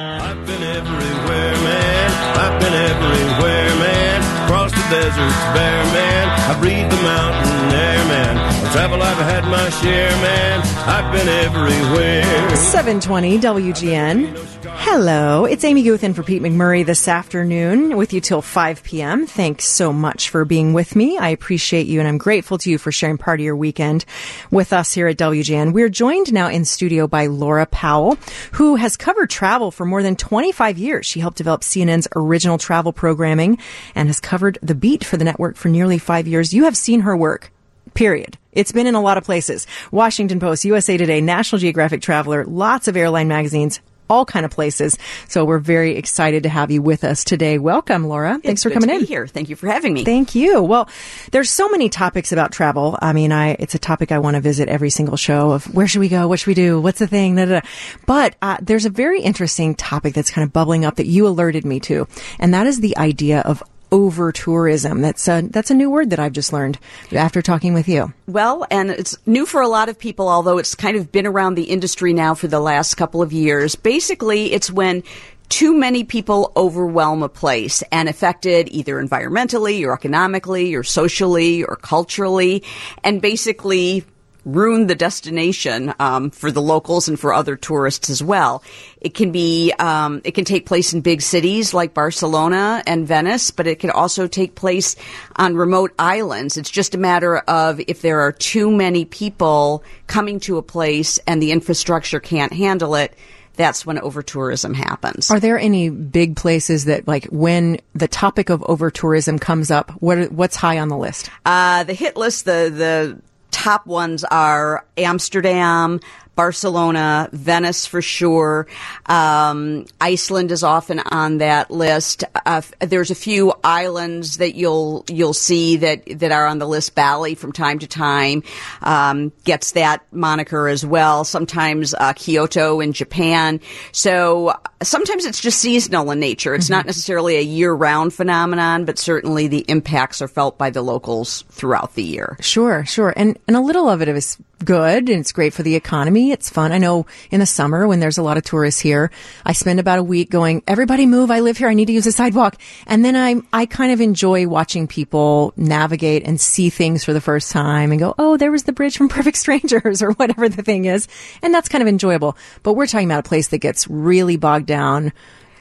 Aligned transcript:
I've 0.00 0.46
been 0.46 0.62
everywhere, 0.62 1.52
man. 1.60 2.10
I've 2.36 2.58
been 2.60 2.72
everywhere, 2.72 3.68
man. 3.84 4.44
Across 4.44 4.72
the 4.72 4.86
deserts 4.88 5.40
bare, 5.52 5.84
man. 5.92 6.28
I 6.48 6.58
breathe 6.58 6.88
the 6.88 7.02
mountain 7.02 7.74
air, 7.74 8.04
man. 8.08 8.38
I 8.38 8.72
travel, 8.72 9.02
I've 9.02 9.18
had 9.18 9.44
my 9.44 9.68
share, 9.68 10.10
man. 10.22 10.60
I've 10.88 11.12
been 11.12 11.28
everywhere. 11.28 12.56
720 12.56 13.38
WGN. 13.40 14.59
Hello, 14.92 15.44
it's 15.44 15.62
Amy 15.62 15.84
Guth 15.84 16.02
in 16.02 16.14
for 16.14 16.24
Pete 16.24 16.42
McMurray 16.42 16.84
this 16.84 17.06
afternoon 17.06 17.96
with 17.96 18.12
you 18.12 18.20
till 18.20 18.42
5 18.42 18.82
p.m. 18.82 19.24
Thanks 19.24 19.64
so 19.64 19.92
much 19.92 20.30
for 20.30 20.44
being 20.44 20.72
with 20.72 20.96
me. 20.96 21.16
I 21.16 21.28
appreciate 21.28 21.86
you 21.86 22.00
and 22.00 22.08
I'm 22.08 22.18
grateful 22.18 22.58
to 22.58 22.68
you 22.68 22.76
for 22.76 22.90
sharing 22.90 23.16
part 23.16 23.38
of 23.38 23.44
your 23.44 23.54
weekend 23.54 24.04
with 24.50 24.72
us 24.72 24.92
here 24.92 25.06
at 25.06 25.16
WGN. 25.16 25.72
We're 25.72 25.90
joined 25.90 26.32
now 26.32 26.48
in 26.48 26.64
studio 26.64 27.06
by 27.06 27.26
Laura 27.26 27.66
Powell, 27.66 28.16
who 28.54 28.74
has 28.74 28.96
covered 28.96 29.30
travel 29.30 29.70
for 29.70 29.86
more 29.86 30.02
than 30.02 30.16
25 30.16 30.76
years. 30.76 31.06
She 31.06 31.20
helped 31.20 31.38
develop 31.38 31.60
CNN's 31.60 32.08
original 32.16 32.58
travel 32.58 32.92
programming 32.92 33.58
and 33.94 34.08
has 34.08 34.18
covered 34.18 34.58
the 34.60 34.74
beat 34.74 35.04
for 35.04 35.16
the 35.16 35.24
network 35.24 35.54
for 35.54 35.68
nearly 35.68 35.98
five 35.98 36.26
years. 36.26 36.52
You 36.52 36.64
have 36.64 36.76
seen 36.76 37.02
her 37.02 37.16
work. 37.16 37.52
Period. 37.94 38.38
It's 38.52 38.72
been 38.72 38.88
in 38.88 38.96
a 38.96 39.02
lot 39.02 39.18
of 39.18 39.24
places. 39.24 39.68
Washington 39.92 40.40
Post, 40.40 40.64
USA 40.64 40.96
Today, 40.96 41.20
National 41.20 41.60
Geographic 41.60 42.02
Traveler, 42.02 42.44
lots 42.44 42.88
of 42.88 42.96
airline 42.96 43.28
magazines, 43.28 43.80
all 44.10 44.24
kind 44.26 44.44
of 44.44 44.50
places. 44.50 44.98
So 45.28 45.44
we're 45.44 45.58
very 45.58 45.96
excited 45.96 46.42
to 46.42 46.48
have 46.48 46.70
you 46.70 46.82
with 46.82 47.04
us 47.04 47.24
today. 47.24 47.58
Welcome, 47.58 48.06
Laura. 48.06 48.40
Thanks 48.42 48.62
for 48.62 48.70
coming 48.70 48.88
to 48.88 48.96
in. 48.96 49.04
Here. 49.04 49.26
Thank 49.26 49.48
you 49.48 49.56
for 49.56 49.68
having 49.68 49.94
me. 49.94 50.04
Thank 50.04 50.34
you. 50.34 50.62
Well, 50.62 50.88
there's 51.30 51.50
so 51.50 51.68
many 51.68 51.88
topics 51.88 52.32
about 52.32 52.52
travel. 52.52 52.98
I 53.00 53.12
mean, 53.12 53.32
I 53.32 53.56
it's 53.58 53.74
a 53.74 53.78
topic 53.78 54.12
I 54.12 54.18
want 54.18 54.34
to 54.34 54.40
visit 54.40 54.68
every 54.68 54.90
single 54.90 55.16
show 55.16 55.52
of 55.52 55.72
where 55.74 55.86
should 55.86 56.00
we 56.00 56.08
go, 56.08 56.28
what 56.28 56.40
should 56.40 56.48
we 56.48 56.54
do, 56.54 56.80
what's 56.80 56.98
the 56.98 57.06
thing, 57.06 57.36
da, 57.36 57.44
da, 57.44 57.60
da. 57.60 57.66
But 58.06 58.36
uh, 58.42 58.58
there's 58.60 58.84
a 58.84 58.90
very 58.90 59.22
interesting 59.22 59.74
topic 59.74 60.14
that's 60.14 60.30
kind 60.30 60.44
of 60.44 60.52
bubbling 60.52 60.84
up 60.84 60.96
that 60.96 61.06
you 61.06 61.26
alerted 61.26 61.64
me 61.64 61.80
to, 61.80 62.06
and 62.38 62.52
that 62.54 62.66
is 62.66 62.80
the 62.80 62.96
idea 62.98 63.40
of 63.40 63.62
over 63.92 64.32
tourism. 64.32 65.00
That's 65.00 65.26
a, 65.28 65.42
that's 65.42 65.70
a 65.70 65.74
new 65.74 65.90
word 65.90 66.10
that 66.10 66.18
I've 66.18 66.32
just 66.32 66.52
learned 66.52 66.78
after 67.12 67.42
talking 67.42 67.74
with 67.74 67.88
you. 67.88 68.12
Well, 68.26 68.66
and 68.70 68.90
it's 68.90 69.16
new 69.26 69.46
for 69.46 69.60
a 69.60 69.68
lot 69.68 69.88
of 69.88 69.98
people, 69.98 70.28
although 70.28 70.58
it's 70.58 70.74
kind 70.74 70.96
of 70.96 71.10
been 71.12 71.26
around 71.26 71.54
the 71.54 71.64
industry 71.64 72.12
now 72.12 72.34
for 72.34 72.48
the 72.48 72.60
last 72.60 72.94
couple 72.94 73.22
of 73.22 73.32
years. 73.32 73.74
Basically, 73.74 74.52
it's 74.52 74.70
when 74.70 75.02
too 75.50 75.76
many 75.76 76.04
people 76.04 76.52
overwhelm 76.56 77.22
a 77.22 77.28
place 77.28 77.82
and 77.90 78.08
affected 78.08 78.68
either 78.70 79.02
environmentally 79.02 79.84
or 79.84 79.92
economically 79.92 80.74
or 80.74 80.84
socially 80.84 81.64
or 81.64 81.76
culturally 81.76 82.62
and 83.02 83.20
basically 83.20 84.04
ruin 84.44 84.86
the 84.86 84.94
destination 84.94 85.94
um, 85.98 86.30
for 86.30 86.50
the 86.50 86.62
locals 86.62 87.08
and 87.08 87.18
for 87.18 87.32
other 87.32 87.56
tourists 87.56 88.10
as 88.10 88.22
well. 88.22 88.62
It 89.00 89.14
can 89.14 89.32
be 89.32 89.72
um, 89.78 90.20
it 90.24 90.32
can 90.32 90.44
take 90.44 90.66
place 90.66 90.92
in 90.92 91.00
big 91.00 91.22
cities 91.22 91.74
like 91.74 91.94
Barcelona 91.94 92.82
and 92.86 93.06
Venice, 93.06 93.50
but 93.50 93.66
it 93.66 93.78
can 93.78 93.90
also 93.90 94.26
take 94.26 94.54
place 94.54 94.96
on 95.36 95.54
remote 95.54 95.92
islands. 95.98 96.56
It's 96.56 96.70
just 96.70 96.94
a 96.94 96.98
matter 96.98 97.38
of 97.38 97.80
if 97.86 98.02
there 98.02 98.20
are 98.20 98.32
too 98.32 98.70
many 98.70 99.04
people 99.04 99.84
coming 100.06 100.40
to 100.40 100.58
a 100.58 100.62
place 100.62 101.18
and 101.26 101.42
the 101.42 101.52
infrastructure 101.52 102.20
can't 102.20 102.52
handle 102.52 102.94
it. 102.94 103.14
That's 103.56 103.84
when 103.84 103.98
over 103.98 104.22
tourism 104.22 104.72
happens. 104.72 105.30
Are 105.30 105.40
there 105.40 105.58
any 105.58 105.90
big 105.90 106.36
places 106.36 106.86
that, 106.86 107.06
like, 107.06 107.26
when 107.26 107.78
the 107.94 108.08
topic 108.08 108.48
of 108.48 108.62
over 108.62 108.90
tourism 108.90 109.38
comes 109.38 109.70
up, 109.70 109.90
what 110.00 110.16
are, 110.16 110.26
what's 110.26 110.56
high 110.56 110.78
on 110.78 110.88
the 110.88 110.96
list? 110.96 111.28
Uh, 111.44 111.84
the 111.84 111.92
hit 111.92 112.16
list, 112.16 112.46
the 112.46 112.72
the 112.74 113.20
top 113.50 113.86
ones 113.86 114.24
are 114.24 114.84
Amsterdam, 114.96 116.00
Barcelona, 116.40 117.28
Venice 117.32 117.84
for 117.84 118.00
sure. 118.00 118.66
Um, 119.04 119.84
Iceland 120.00 120.50
is 120.50 120.62
often 120.62 120.98
on 120.98 121.36
that 121.36 121.70
list. 121.70 122.24
Uh, 122.46 122.62
there's 122.78 123.10
a 123.10 123.14
few 123.14 123.52
islands 123.62 124.38
that 124.38 124.54
you'll 124.54 125.04
you'll 125.10 125.34
see 125.34 125.76
that 125.76 126.02
that 126.18 126.32
are 126.32 126.46
on 126.46 126.58
the 126.58 126.66
list. 126.66 126.94
Bali 126.94 127.34
from 127.34 127.52
time 127.52 127.78
to 127.80 127.86
time 127.86 128.42
um, 128.80 129.32
gets 129.44 129.72
that 129.72 130.02
moniker 130.12 130.66
as 130.66 130.82
well. 130.82 131.24
Sometimes 131.24 131.92
uh, 131.92 132.14
Kyoto 132.14 132.80
in 132.80 132.94
Japan. 132.94 133.60
So 133.92 134.54
sometimes 134.82 135.26
it's 135.26 135.40
just 135.40 135.58
seasonal 135.58 136.10
in 136.10 136.20
nature. 136.20 136.54
It's 136.54 136.70
not 136.70 136.86
necessarily 136.86 137.36
a 137.36 137.42
year-round 137.42 138.14
phenomenon, 138.14 138.86
but 138.86 138.98
certainly 138.98 139.46
the 139.46 139.66
impacts 139.68 140.22
are 140.22 140.28
felt 140.28 140.56
by 140.56 140.70
the 140.70 140.80
locals 140.80 141.42
throughout 141.50 141.96
the 141.96 142.02
year. 142.02 142.38
Sure, 142.40 142.86
sure. 142.86 143.12
And 143.14 143.38
and 143.46 143.58
a 143.58 143.60
little 143.60 143.90
of 143.90 144.00
it 144.00 144.08
is 144.08 144.38
good 144.64 145.08
and 145.08 145.20
it's 145.20 145.32
great 145.32 145.54
for 145.54 145.62
the 145.62 145.74
economy. 145.74 146.29
It's 146.32 146.48
fun. 146.48 146.72
I 146.72 146.78
know 146.78 147.06
in 147.30 147.40
the 147.40 147.46
summer 147.46 147.86
when 147.86 148.00
there's 148.00 148.18
a 148.18 148.22
lot 148.22 148.36
of 148.36 148.44
tourists 148.44 148.80
here, 148.80 149.10
I 149.44 149.52
spend 149.52 149.80
about 149.80 149.98
a 149.98 150.02
week 150.02 150.30
going, 150.30 150.62
everybody 150.66 151.06
move. 151.06 151.30
I 151.30 151.40
live 151.40 151.56
here. 151.56 151.68
I 151.68 151.74
need 151.74 151.86
to 151.86 151.92
use 151.92 152.06
a 152.06 152.12
sidewalk. 152.12 152.56
And 152.86 153.04
then 153.04 153.16
I, 153.16 153.42
I 153.52 153.66
kind 153.66 153.92
of 153.92 154.00
enjoy 154.00 154.46
watching 154.46 154.86
people 154.86 155.52
navigate 155.56 156.24
and 156.24 156.40
see 156.40 156.70
things 156.70 157.04
for 157.04 157.12
the 157.12 157.20
first 157.20 157.50
time 157.50 157.90
and 157.90 157.98
go, 157.98 158.14
oh, 158.18 158.36
there 158.36 158.52
was 158.52 158.64
the 158.64 158.72
bridge 158.72 158.96
from 158.96 159.08
Perfect 159.08 159.36
Strangers 159.36 160.02
or 160.02 160.12
whatever 160.12 160.48
the 160.48 160.62
thing 160.62 160.84
is. 160.84 161.08
And 161.42 161.52
that's 161.52 161.68
kind 161.68 161.82
of 161.82 161.88
enjoyable. 161.88 162.36
But 162.62 162.74
we're 162.74 162.86
talking 162.86 163.08
about 163.08 163.26
a 163.26 163.28
place 163.28 163.48
that 163.48 163.58
gets 163.58 163.88
really 163.88 164.36
bogged 164.36 164.66
down 164.66 165.12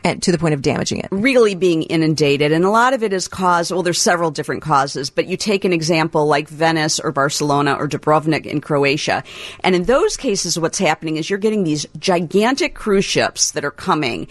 and 0.04 0.22
to 0.24 0.32
the 0.32 0.38
point 0.38 0.54
of 0.54 0.62
damaging 0.62 1.00
it. 1.00 1.08
really 1.12 1.56
being 1.56 1.84
inundated. 1.84 2.52
And 2.52 2.64
a 2.64 2.70
lot 2.70 2.94
of 2.94 3.04
it 3.04 3.14
is 3.14 3.28
caused, 3.28 3.72
well, 3.72 3.84
there's 3.84 4.02
several 4.02 4.32
different 4.32 4.62
causes, 4.62 5.10
but 5.10 5.28
you 5.28 5.38
take 5.38 5.66
an 5.66 5.74
example 5.74 6.26
like 6.26 6.48
Venice 6.48 7.00
or 7.00 7.12
Barcelona 7.12 7.74
or 7.74 7.88
Dubrovnik 7.88 8.46
in 8.46 8.62
Croatia. 8.62 9.24
And 9.64 9.76
in 9.76 9.84
those 9.84 10.18
cases, 10.18 10.58
what's 10.60 10.78
happening 10.78 11.18
is 11.18 11.30
you're 11.30 11.40
getting 11.40 11.64
these 11.64 11.86
gigantic 11.98 12.76
cruise 12.76 13.06
ships 13.06 13.52
that 13.52 13.66
are 13.66 13.72
coming 13.72 14.28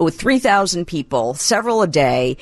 with 0.00 0.18
3,000 0.18 0.86
people, 0.86 1.34
several 1.34 1.82
a 1.82 1.86
day. 1.86 2.36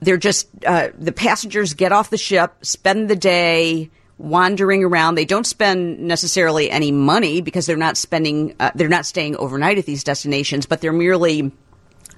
They're 0.00 0.16
just, 0.16 0.48
uh, 0.66 0.88
the 0.98 1.12
passengers 1.12 1.74
get 1.74 1.92
off 1.92 2.10
the 2.10 2.18
ship, 2.18 2.54
spend 2.64 3.10
the 3.10 3.16
day, 3.16 3.90
wandering 4.20 4.84
around. 4.84 5.14
They 5.14 5.24
don't 5.24 5.46
spend 5.46 5.98
necessarily 6.00 6.70
any 6.70 6.92
money 6.92 7.40
because 7.40 7.66
they're 7.66 7.76
not 7.76 7.96
spending, 7.96 8.54
uh, 8.60 8.70
they're 8.74 8.88
not 8.88 9.06
staying 9.06 9.36
overnight 9.36 9.78
at 9.78 9.86
these 9.86 10.04
destinations, 10.04 10.66
but 10.66 10.80
they're 10.80 10.92
merely 10.92 11.50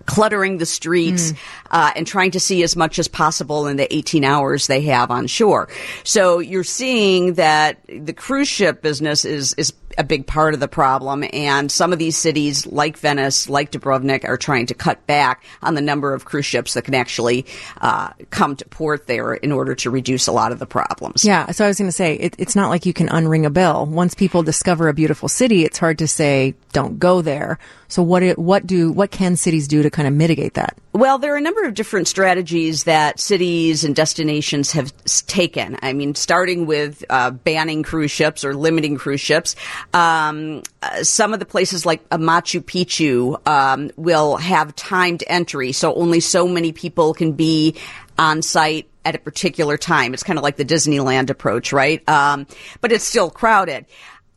cluttering 0.06 0.58
the 0.58 0.66
streets 0.66 1.32
uh, 1.70 1.92
and 1.96 2.06
trying 2.06 2.30
to 2.32 2.40
see 2.40 2.62
as 2.62 2.76
much 2.76 2.98
as 2.98 3.08
possible 3.08 3.66
in 3.66 3.76
the 3.76 3.92
18 3.94 4.24
hours 4.24 4.66
they 4.66 4.82
have 4.82 5.10
on 5.10 5.26
shore. 5.26 5.68
So 6.04 6.38
you're 6.38 6.64
seeing 6.64 7.34
that 7.34 7.78
the 7.86 8.12
cruise 8.12 8.48
ship 8.48 8.82
business 8.82 9.24
is 9.24 9.54
is 9.54 9.72
a 9.98 10.04
big 10.04 10.26
part 10.26 10.54
of 10.54 10.60
the 10.60 10.68
problem, 10.68 11.24
and 11.32 11.70
some 11.70 11.92
of 11.92 11.98
these 11.98 12.16
cities, 12.16 12.66
like 12.66 12.96
Venice, 12.96 13.48
like 13.48 13.72
Dubrovnik, 13.72 14.24
are 14.24 14.36
trying 14.36 14.66
to 14.66 14.74
cut 14.74 15.06
back 15.06 15.44
on 15.62 15.74
the 15.74 15.80
number 15.80 16.14
of 16.14 16.24
cruise 16.24 16.46
ships 16.46 16.74
that 16.74 16.82
can 16.82 16.94
actually 16.94 17.46
uh, 17.80 18.10
come 18.30 18.56
to 18.56 18.64
port 18.66 19.06
there 19.06 19.34
in 19.34 19.52
order 19.52 19.74
to 19.74 19.90
reduce 19.90 20.26
a 20.26 20.32
lot 20.32 20.52
of 20.52 20.58
the 20.58 20.66
problems. 20.66 21.24
Yeah. 21.24 21.50
So 21.50 21.64
I 21.64 21.68
was 21.68 21.78
going 21.78 21.88
to 21.88 21.92
say, 21.92 22.14
it, 22.14 22.34
it's 22.38 22.56
not 22.56 22.68
like 22.68 22.86
you 22.86 22.92
can 22.92 23.08
unring 23.08 23.44
a 23.44 23.50
bell. 23.50 23.86
Once 23.86 24.14
people 24.14 24.42
discover 24.42 24.88
a 24.88 24.94
beautiful 24.94 25.28
city, 25.28 25.64
it's 25.64 25.78
hard 25.78 25.98
to 25.98 26.08
say, 26.08 26.54
don't 26.72 26.98
go 26.98 27.22
there. 27.22 27.58
So 27.88 28.02
what, 28.02 28.22
what 28.38 28.66
do, 28.66 28.90
what 28.90 29.10
can 29.10 29.36
cities 29.36 29.68
do 29.68 29.82
to 29.82 29.90
kind 29.90 30.08
of 30.08 30.14
mitigate 30.14 30.54
that? 30.54 30.76
Well, 30.92 31.18
there 31.18 31.34
are 31.34 31.36
a 31.36 31.42
number 31.42 31.64
of 31.64 31.74
different 31.74 32.08
strategies 32.08 32.84
that 32.84 33.20
cities 33.20 33.84
and 33.84 33.94
destinations 33.94 34.72
have 34.72 34.92
taken. 35.26 35.78
I 35.82 35.92
mean, 35.92 36.14
starting 36.14 36.66
with 36.66 37.04
uh, 37.10 37.30
banning 37.30 37.82
cruise 37.82 38.10
ships 38.10 38.44
or 38.44 38.54
limiting 38.54 38.96
cruise 38.96 39.20
ships. 39.20 39.56
Um, 39.92 40.62
uh, 40.82 41.04
some 41.04 41.32
of 41.32 41.38
the 41.38 41.46
places 41.46 41.86
like 41.86 42.02
uh, 42.10 42.18
Machu 42.18 42.60
Picchu 42.60 43.46
um, 43.46 43.90
will 43.96 44.36
have 44.36 44.74
timed 44.74 45.22
entry, 45.26 45.72
so 45.72 45.94
only 45.94 46.20
so 46.20 46.48
many 46.48 46.72
people 46.72 47.14
can 47.14 47.32
be 47.32 47.76
on 48.18 48.42
site 48.42 48.88
at 49.04 49.14
a 49.14 49.18
particular 49.18 49.76
time. 49.76 50.14
It's 50.14 50.22
kind 50.22 50.38
of 50.38 50.42
like 50.42 50.56
the 50.56 50.64
Disneyland 50.64 51.30
approach, 51.30 51.72
right? 51.72 52.06
Um, 52.08 52.46
but 52.80 52.92
it's 52.92 53.04
still 53.04 53.30
crowded. 53.30 53.86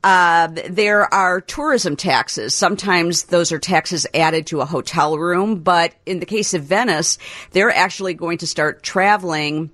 Uh, 0.05 0.49
there 0.69 1.11
are 1.11 1.41
tourism 1.41 1.95
taxes. 1.95 2.53
Sometimes 2.53 3.23
those 3.23 3.51
are 3.51 3.57
taxes 3.57 4.05
added 4.13 4.45
to 4.47 4.61
a 4.61 4.66
hotel 4.66 5.17
room, 5.17 5.61
but 5.61 5.95
in 6.05 6.19
the 6.19 6.28
case 6.28 6.53
of 6.53 6.61
Venice, 6.61 7.17
they're 7.52 7.73
actually 7.73 8.13
going 8.13 8.37
to 8.37 8.46
start 8.46 8.84
traveling. 8.84 9.72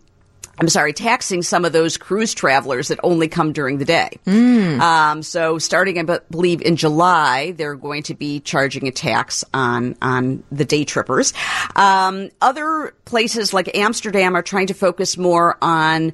I'm 0.57 0.69
sorry, 0.69 0.93
taxing 0.93 1.41
some 1.41 1.65
of 1.65 1.73
those 1.73 1.97
cruise 1.97 2.33
travelers 2.33 2.87
that 2.87 2.99
only 3.03 3.27
come 3.27 3.51
during 3.51 3.77
the 3.77 3.83
day. 3.85 4.19
Um, 4.79 5.21
so 5.21 5.57
starting, 5.57 5.99
I 5.99 6.19
believe, 6.29 6.61
in 6.61 6.77
July, 6.77 7.51
they're 7.51 7.75
going 7.75 8.03
to 8.03 8.13
be 8.13 8.39
charging 8.39 8.87
a 8.87 8.91
tax 8.91 9.43
on 9.53 9.97
on 10.01 10.43
the 10.49 10.63
day 10.63 10.85
trippers. 10.85 11.33
Um, 11.75 12.29
other 12.39 12.93
places 13.03 13.53
like 13.53 13.75
Amsterdam 13.75 14.35
are 14.37 14.43
trying 14.43 14.67
to 14.67 14.73
focus 14.73 15.17
more 15.17 15.57
on 15.61 16.13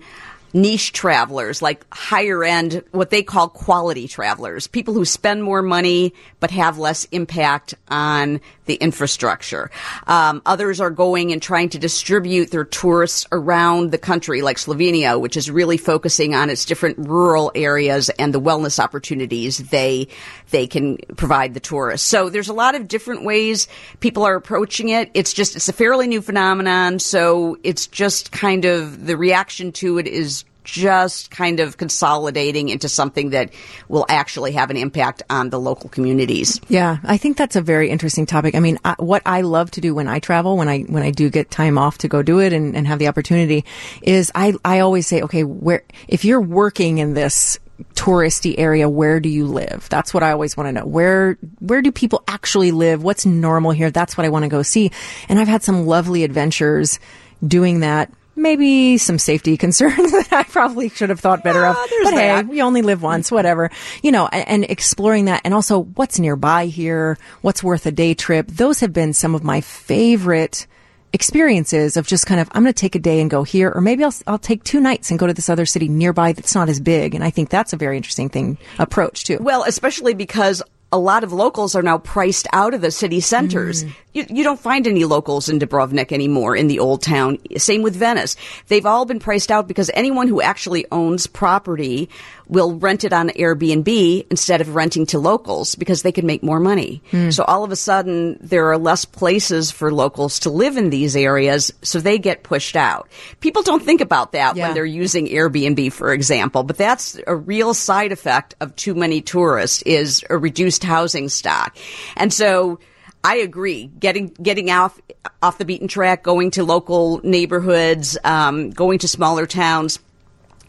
niche 0.58 0.92
travelers, 0.92 1.62
like 1.62 1.86
higher 1.94 2.44
end, 2.44 2.84
what 2.92 3.10
they 3.10 3.24
call 3.24 3.48
quality 3.48 4.08
travelers, 4.08 4.68
people 4.68 4.94
who 4.94 5.06
spend 5.06 5.44
more 5.44 5.62
money 5.62 6.14
but 6.40 6.52
have 6.52 6.78
less 6.78 7.06
impact 7.06 7.76
on 7.90 8.42
the 8.66 8.76
infrastructure. 8.76 9.72
Um, 10.08 10.42
others 10.46 10.82
are 10.82 10.90
going 10.90 11.32
and 11.32 11.42
trying 11.42 11.70
to 11.70 11.80
distribute 11.80 12.52
their 12.52 12.66
tourists 12.66 13.26
around 13.32 13.92
the 13.92 13.98
country, 13.98 14.42
like 14.42 14.58
Slovenia, 14.58 15.20
which 15.20 15.38
is 15.38 15.50
really 15.50 15.78
focusing 15.78 16.36
on 16.36 16.50
its 16.50 16.66
different 16.66 16.98
rural 16.98 17.52
areas 17.56 18.10
and 18.10 18.34
the 18.34 18.42
wellness 18.42 18.80
opportunities 18.80 19.58
they 19.70 20.08
they 20.50 20.68
can 20.68 20.98
provide 21.16 21.54
the 21.54 21.60
tourists. 21.60 22.08
So 22.08 22.30
there's 22.30 22.50
a 22.50 22.54
lot 22.54 22.76
of 22.76 22.88
different 22.88 23.24
ways 23.24 23.68
people 24.00 24.24
are 24.24 24.36
approaching 24.36 24.90
it. 24.90 25.12
It's 25.14 25.34
just 25.34 25.56
it's 25.56 25.70
a 25.70 25.74
fairly 25.74 26.08
new 26.08 26.22
phenomenon, 26.22 27.00
so 27.00 27.58
it's 27.64 27.88
just 27.88 28.32
kind 28.32 28.66
of 28.66 29.06
the 29.06 29.18
reaction 29.18 29.72
to 29.74 29.98
it 29.98 30.08
is 30.08 30.44
just 30.68 31.32
kind 31.32 31.62
of 31.62 31.78
consolidating 31.78 32.68
into 32.68 32.90
something 32.90 33.30
that 33.30 33.54
will 33.88 34.06
actually 34.10 34.52
have 34.52 34.70
an 34.70 34.76
impact 34.76 35.24
on 35.30 35.50
the 35.50 35.58
local 35.58 35.90
communities. 35.90 36.60
Yeah, 36.68 36.98
I 37.06 37.16
think 37.16 37.38
that's 37.38 37.56
a 37.56 37.62
very 37.62 37.90
interesting 37.90 38.26
topic. 38.26 38.54
I 38.54 38.60
mean, 38.60 38.78
I, 38.84 38.96
what 39.00 39.22
I 39.26 39.42
love 39.42 39.72
to 39.72 39.82
do 39.82 39.96
when 39.96 40.10
I 40.10 40.20
travel, 40.20 40.58
when 40.58 40.68
I 40.68 40.82
when 40.82 41.04
I 41.04 41.12
do 41.12 41.30
get 41.30 41.50
time 41.50 41.78
off 41.78 42.00
to 42.00 42.10
go 42.10 42.22
do 42.22 42.40
it 42.40 42.52
and, 42.52 42.76
and 42.76 42.86
have 42.86 43.00
the 43.00 43.08
opportunity, 43.08 43.64
is 44.02 44.30
I 44.36 44.56
I 44.66 44.80
always 44.80 45.08
say, 45.08 45.22
okay, 45.22 45.46
where 45.46 45.84
if 46.10 46.26
you're 46.26 46.42
working 46.42 46.98
in 46.98 47.14
this 47.14 47.60
touristy 47.94 48.56
area 48.58 48.90
where 48.90 49.22
do 49.22 49.30
you 49.30 49.46
live? 49.46 49.88
That's 49.90 50.12
what 50.14 50.24
i 50.24 50.32
always 50.32 50.58
want 50.58 50.68
to 50.68 50.72
know. 50.74 50.86
Where 50.86 51.38
where 51.60 51.82
do 51.82 51.94
people 51.94 52.24
actually 52.28 52.72
live? 52.72 53.04
What's 53.04 53.26
normal 53.26 53.72
here? 53.72 53.92
That's 53.92 54.18
what 54.18 54.26
i 54.26 54.30
want 54.30 54.44
to 54.44 54.50
go 54.50 54.64
see. 54.64 54.92
And 55.30 55.40
i've 55.40 55.48
had 55.48 55.64
some 55.64 55.86
lovely 55.86 56.24
adventures 56.24 57.00
doing 57.46 57.82
that 57.82 58.12
maybe 58.38 58.98
some 58.98 59.20
safety 59.20 59.58
concerns 59.68 60.12
that 60.12 60.32
I 60.32 60.44
probably 60.44 60.90
should 60.90 61.10
have 61.10 61.20
thought 61.20 61.44
better 61.44 61.66
of. 61.66 61.76
But 62.04 62.14
hey, 62.14 62.44
we 62.44 62.62
only 62.62 62.82
live 62.82 63.02
once, 63.02 63.32
whatever. 63.32 63.72
You 64.04 64.12
know, 64.12 64.28
and, 64.28 64.48
and 64.48 64.72
exploring 64.72 65.26
that 65.26 65.42
and 65.44 65.54
also 65.54 65.84
what's 65.84 66.20
nearby 66.20 66.68
here, 66.68 67.18
what's 67.42 67.64
worth 67.64 67.86
a 67.86 67.92
day 67.92 68.14
trip. 68.14 68.48
Those 68.48 68.80
have 68.80 68.94
been 68.94 69.14
some 69.14 69.36
of 69.36 69.44
my 69.44 69.62
favorite 69.62 70.68
experiences 71.14 71.98
of 71.98 72.06
just 72.06 72.26
kind 72.26 72.40
of, 72.40 72.50
I'm 72.52 72.64
going 72.64 72.74
to 72.74 72.80
take 72.80 72.96
a 72.96 73.00
day 73.00 73.22
and 73.22 73.30
go 73.30 73.44
here, 73.44 73.72
or 73.74 73.82
maybe 73.82 74.04
I'll, 74.04 74.14
I'll 74.28 74.38
take 74.38 74.64
two 74.64 74.80
nights 74.80 75.10
and 75.10 75.20
go 75.20 75.26
to 75.26 75.34
this 75.34 75.50
other 75.50 75.66
city 75.66 75.88
nearby 75.88 76.34
that's 76.34 76.54
not 76.54 76.70
as 76.70 76.80
big. 76.80 77.16
And 77.16 77.24
I 77.24 77.30
think 77.30 77.50
that's 77.50 77.74
a 77.74 77.78
very 77.78 77.98
interesting 77.98 78.30
thing, 78.30 78.58
approach 78.78 79.24
too. 79.24 79.38
Well, 79.40 79.64
especially 79.64 80.14
because 80.14 80.62
a 80.92 80.98
lot 80.98 81.24
of 81.24 81.34
locals 81.34 81.76
are 81.76 81.82
now 81.82 81.98
priced 81.98 82.48
out 82.54 82.74
of 82.74 82.82
the 82.82 82.92
city 82.92 83.20
centers. 83.20 83.84
Mm. 83.84 83.96
You, 84.18 84.26
you 84.30 84.44
don't 84.44 84.60
find 84.60 84.88
any 84.88 85.06
locals 85.06 85.48
in 85.48 85.60
Dubrovnik 85.60 86.12
anymore 86.12 86.56
in 86.56 86.68
the 86.68 86.80
old 86.80 87.04
town. 87.04 87.38
Same 87.58 87.84
with 87.84 87.96
Venice. 87.96 88.36
They've 88.68 88.86
all 88.86 89.06
been 89.06 89.20
priced 89.20 89.52
out 89.52 89.68
because 89.68 89.92
anyone 89.94 90.28
who 90.28 90.42
actually 90.42 90.88
owns 90.92 91.28
property 91.28 92.10
will 92.48 92.74
rent 92.80 93.04
it 93.04 93.14
on 93.14 93.30
Airbnb 93.30 94.26
instead 94.32 94.60
of 94.62 94.74
renting 94.74 95.06
to 95.08 95.20
locals 95.20 95.76
because 95.76 96.02
they 96.02 96.12
can 96.12 96.26
make 96.26 96.42
more 96.42 96.60
money. 96.60 97.04
Hmm. 97.12 97.30
So 97.30 97.44
all 97.44 97.64
of 97.64 97.72
a 97.72 97.76
sudden, 97.76 98.40
there 98.42 98.72
are 98.72 98.78
less 98.80 99.06
places 99.06 99.70
for 99.70 99.94
locals 99.94 100.40
to 100.40 100.50
live 100.50 100.78
in 100.78 100.90
these 100.90 101.16
areas, 101.16 101.72
so 101.84 102.00
they 102.00 102.18
get 102.18 102.42
pushed 102.42 102.76
out. 102.76 103.10
People 103.40 103.62
don't 103.62 103.84
think 103.84 104.02
about 104.02 104.32
that 104.32 104.56
Yeah. 104.56 104.68
when 104.68 104.74
they're 104.74 104.86
using 104.86 105.28
Airbnb, 105.28 105.92
for 105.94 106.12
example, 106.12 106.64
but 106.64 106.78
that's 106.78 107.20
a 107.28 107.36
real 107.36 107.76
side 107.76 108.12
effect 108.12 108.56
of 108.62 108.76
too 108.76 108.96
many 108.96 109.22
tourists 109.22 109.84
is 109.84 110.24
a 110.30 110.38
reduced 110.38 110.84
housing 110.84 111.30
stock. 111.30 111.78
And 112.16 112.34
so 112.34 112.80
I 113.28 113.40
agree. 113.40 113.88
Getting 113.88 114.28
getting 114.42 114.72
off 114.72 114.98
off 115.44 115.58
the 115.58 115.66
beaten 115.66 115.90
track, 115.90 116.24
going 116.24 116.52
to 116.52 116.64
local 116.64 117.20
neighborhoods, 117.26 118.18
um, 118.24 118.70
going 118.70 119.00
to 119.00 119.08
smaller 119.10 119.46
towns 119.46 120.00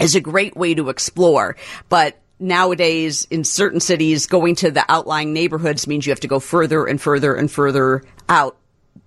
is 0.01 0.17
a 0.17 0.21
great 0.21 0.57
way 0.57 0.75
to 0.75 0.89
explore. 0.89 1.55
But 1.89 2.19
nowadays, 2.41 3.29
in 3.31 3.45
certain 3.45 3.79
cities, 3.79 4.27
going 4.27 4.57
to 4.57 4.73
the 4.73 4.85
outlying 4.89 5.33
neighborhoods 5.33 5.87
means 5.87 6.05
you 6.05 6.11
have 6.11 6.19
to 6.19 6.27
go 6.27 6.41
further 6.41 6.85
and 6.85 7.01
further 7.01 7.33
and 7.33 7.49
further 7.49 8.03
out 8.29 8.57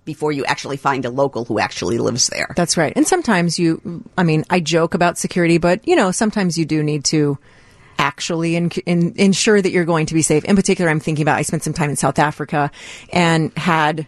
before 0.06 0.32
you 0.32 0.46
actually 0.46 0.78
find 0.78 1.04
a 1.04 1.10
local 1.10 1.44
who 1.44 1.58
actually 1.58 1.98
lives 1.98 2.28
there. 2.28 2.54
That's 2.56 2.78
right. 2.78 2.94
And 2.96 3.06
sometimes 3.06 3.58
you, 3.58 4.02
I 4.16 4.22
mean, 4.22 4.46
I 4.48 4.60
joke 4.60 4.94
about 4.94 5.18
security, 5.18 5.58
but 5.58 5.86
you 5.86 5.94
know, 5.94 6.10
sometimes 6.10 6.56
you 6.56 6.64
do 6.64 6.82
need 6.82 7.04
to 7.06 7.36
actually 8.02 8.56
in, 8.56 8.70
in, 8.84 9.14
ensure 9.16 9.62
that 9.62 9.70
you're 9.70 9.84
going 9.84 10.06
to 10.06 10.14
be 10.14 10.22
safe. 10.22 10.44
In 10.44 10.56
particular, 10.56 10.90
I'm 10.90 11.00
thinking 11.00 11.22
about, 11.22 11.38
I 11.38 11.42
spent 11.42 11.62
some 11.62 11.72
time 11.72 11.88
in 11.88 11.96
South 11.96 12.18
Africa 12.18 12.70
and 13.12 13.56
had 13.56 14.06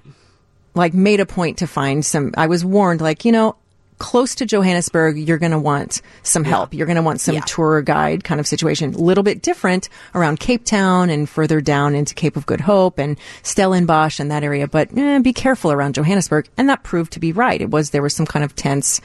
like 0.74 0.92
made 0.92 1.20
a 1.20 1.26
point 1.26 1.58
to 1.58 1.66
find 1.68 2.04
some, 2.04 2.34
I 2.36 2.48
was 2.48 2.64
warned, 2.64 3.00
like, 3.00 3.24
you 3.24 3.30
know, 3.30 3.54
close 3.98 4.34
to 4.34 4.44
Johannesburg, 4.44 5.16
you're 5.16 5.38
going 5.38 5.52
to 5.52 5.58
want 5.58 6.02
some 6.24 6.42
help. 6.42 6.74
You're 6.74 6.86
going 6.86 6.96
to 6.96 7.02
want 7.02 7.20
some 7.20 7.36
Yeah. 7.36 7.42
tour 7.46 7.80
guide 7.80 8.24
kind 8.24 8.40
of 8.40 8.46
situation. 8.46 8.92
A 8.92 8.98
little 8.98 9.22
bit 9.22 9.40
different 9.40 9.88
around 10.16 10.40
Cape 10.40 10.64
Town 10.64 11.10
and 11.10 11.28
further 11.28 11.60
down 11.60 11.94
into 11.94 12.12
Cape 12.12 12.36
of 12.36 12.44
Good 12.44 12.60
Hope 12.60 12.98
and 12.98 13.16
Stellenbosch 13.44 14.18
and 14.18 14.32
that 14.32 14.42
area. 14.42 14.66
But 14.66 14.90
eh, 14.98 15.20
be 15.20 15.32
careful 15.32 15.70
around 15.70 15.94
Johannesburg. 15.94 16.48
And 16.58 16.68
that 16.68 16.82
proved 16.82 17.12
to 17.12 17.20
be 17.20 17.30
right. 17.32 17.60
It 17.60 17.70
was, 17.70 17.90
there 17.90 18.02
was 18.02 18.14
some 18.14 18.26
kind 18.26 18.44
of 18.44 18.56
tense 18.56 19.00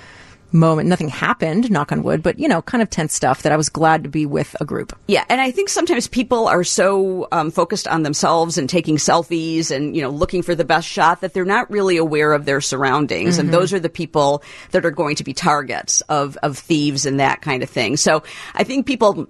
moment. 0.51 0.89
Nothing 0.89 1.09
happened, 1.09 1.69
knock 1.71 1.91
on 1.91 2.03
wood, 2.03 2.23
but 2.23 2.39
you 2.39 2.47
know, 2.47 2.61
kind 2.61 2.81
of 2.81 2.89
tense 2.89 3.13
stuff 3.13 3.43
that 3.43 3.51
I 3.51 3.57
was 3.57 3.69
glad 3.69 4.03
to 4.03 4.09
be 4.09 4.25
with 4.25 4.55
a 4.59 4.65
group. 4.65 4.97
Yeah, 5.07 5.25
and 5.29 5.39
I 5.41 5.51
think 5.51 5.69
sometimes 5.69 6.07
people 6.07 6.47
are 6.47 6.63
so 6.63 7.27
um, 7.31 7.51
focused 7.51 7.87
on 7.87 8.03
themselves 8.03 8.57
and 8.57 8.69
taking 8.69 8.97
selfies 8.97 9.71
and 9.71 9.95
you 9.95 10.01
know 10.01 10.09
looking 10.09 10.41
for 10.41 10.55
the 10.55 10.65
best 10.65 10.87
shot 10.87 11.21
that 11.21 11.33
they're 11.33 11.45
not 11.45 11.69
really 11.69 11.97
aware 11.97 12.33
of 12.33 12.45
their 12.45 12.61
surroundings, 12.61 13.37
and 13.37 13.51
those 13.53 13.73
are 13.73 13.79
the 13.79 13.89
people 13.89 14.43
that 14.71 14.85
are 14.85 14.91
going 14.91 15.15
to 15.15 15.23
be 15.23 15.33
targets 15.33 16.01
of 16.01 16.37
of 16.37 16.57
thieves 16.57 17.05
and 17.05 17.19
that 17.19 17.41
kind 17.41 17.63
of 17.63 17.69
thing. 17.69 17.97
So 17.97 18.23
I 18.53 18.63
think 18.63 18.85
people 18.85 19.27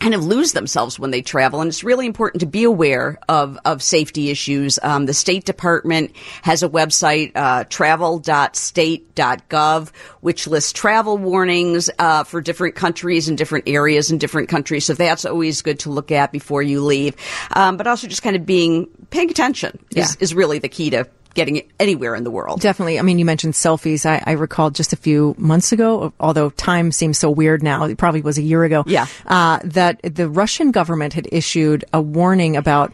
kind 0.00 0.14
of 0.14 0.24
lose 0.24 0.52
themselves 0.52 0.98
when 0.98 1.10
they 1.10 1.22
travel. 1.22 1.60
And 1.60 1.68
it's 1.68 1.84
really 1.84 2.06
important 2.06 2.40
to 2.40 2.46
be 2.46 2.64
aware 2.64 3.18
of, 3.28 3.58
of 3.64 3.82
safety 3.82 4.30
issues. 4.30 4.78
Um, 4.82 5.06
the 5.06 5.14
State 5.14 5.44
Department 5.44 6.14
has 6.42 6.62
a 6.62 6.68
website, 6.68 7.32
uh, 7.34 7.64
travel.state.gov, 7.68 9.90
which 10.20 10.46
lists 10.46 10.72
travel 10.72 11.18
warnings, 11.18 11.90
uh, 11.98 12.24
for 12.24 12.40
different 12.40 12.74
countries 12.74 13.28
and 13.28 13.36
different 13.36 13.68
areas 13.68 14.10
in 14.10 14.18
different 14.18 14.48
countries. 14.48 14.86
So 14.86 14.94
that's 14.94 15.24
always 15.24 15.62
good 15.62 15.80
to 15.80 15.90
look 15.90 16.10
at 16.10 16.32
before 16.32 16.62
you 16.62 16.82
leave. 16.82 17.14
Um, 17.52 17.76
but 17.76 17.86
also 17.86 18.06
just 18.08 18.22
kind 18.22 18.36
of 18.36 18.46
being, 18.46 18.88
paying 19.10 19.30
attention 19.30 19.78
is, 19.90 19.96
Yeah. 19.96 20.06
is 20.20 20.34
really 20.34 20.58
the 20.58 20.68
key 20.68 20.90
to 20.90 21.06
getting 21.34 21.62
anywhere 21.78 22.14
in 22.14 22.24
the 22.24 22.30
world. 22.30 22.60
Definitely. 22.60 22.98
I 22.98 23.02
mean, 23.02 23.18
you 23.18 23.24
mentioned 23.24 23.54
selfies. 23.54 24.06
I, 24.06 24.22
I 24.26 24.32
recall 24.32 24.70
just 24.70 24.92
a 24.92 24.96
few 24.96 25.34
months 25.38 25.72
ago, 25.72 26.12
although 26.20 26.50
time 26.50 26.92
seems 26.92 27.18
so 27.18 27.30
weird 27.30 27.62
now, 27.62 27.84
it 27.84 27.98
probably 27.98 28.22
was 28.22 28.38
a 28.38 28.42
year 28.42 28.64
ago. 28.64 28.84
Yeah. 28.86 29.06
Uh, 29.26 29.60
that 29.64 30.00
the 30.02 30.28
Russian 30.28 30.70
government 30.70 31.14
had 31.14 31.28
issued 31.30 31.84
a 31.92 32.00
warning 32.00 32.56
about 32.56 32.92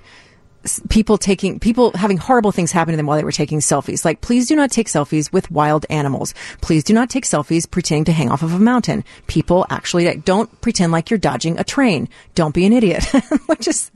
people 0.88 1.18
taking, 1.18 1.60
people 1.60 1.92
having 1.96 2.16
horrible 2.16 2.52
things 2.52 2.72
happen 2.72 2.92
to 2.92 2.96
them 2.96 3.06
while 3.06 3.16
they 3.16 3.24
were 3.24 3.32
taking 3.32 3.60
selfies. 3.60 4.04
Like, 4.04 4.20
please 4.20 4.48
do 4.48 4.56
not 4.56 4.70
take 4.70 4.88
selfies 4.88 5.32
with 5.32 5.50
wild 5.50 5.86
animals. 5.90 6.34
Please 6.60 6.84
do 6.84 6.92
not 6.92 7.10
take 7.10 7.24
selfies 7.24 7.70
pretending 7.70 8.04
to 8.06 8.12
hang 8.12 8.30
off 8.30 8.42
of 8.42 8.52
a 8.52 8.58
mountain. 8.58 9.04
People 9.26 9.66
actually 9.70 10.14
don't 10.16 10.60
pretend 10.60 10.92
like 10.92 11.10
you're 11.10 11.18
dodging 11.18 11.58
a 11.58 11.64
train. 11.64 12.08
Don't 12.34 12.54
be 12.54 12.66
an 12.66 12.72
idiot. 12.72 13.04
Which 13.46 13.68
is, 13.68 13.90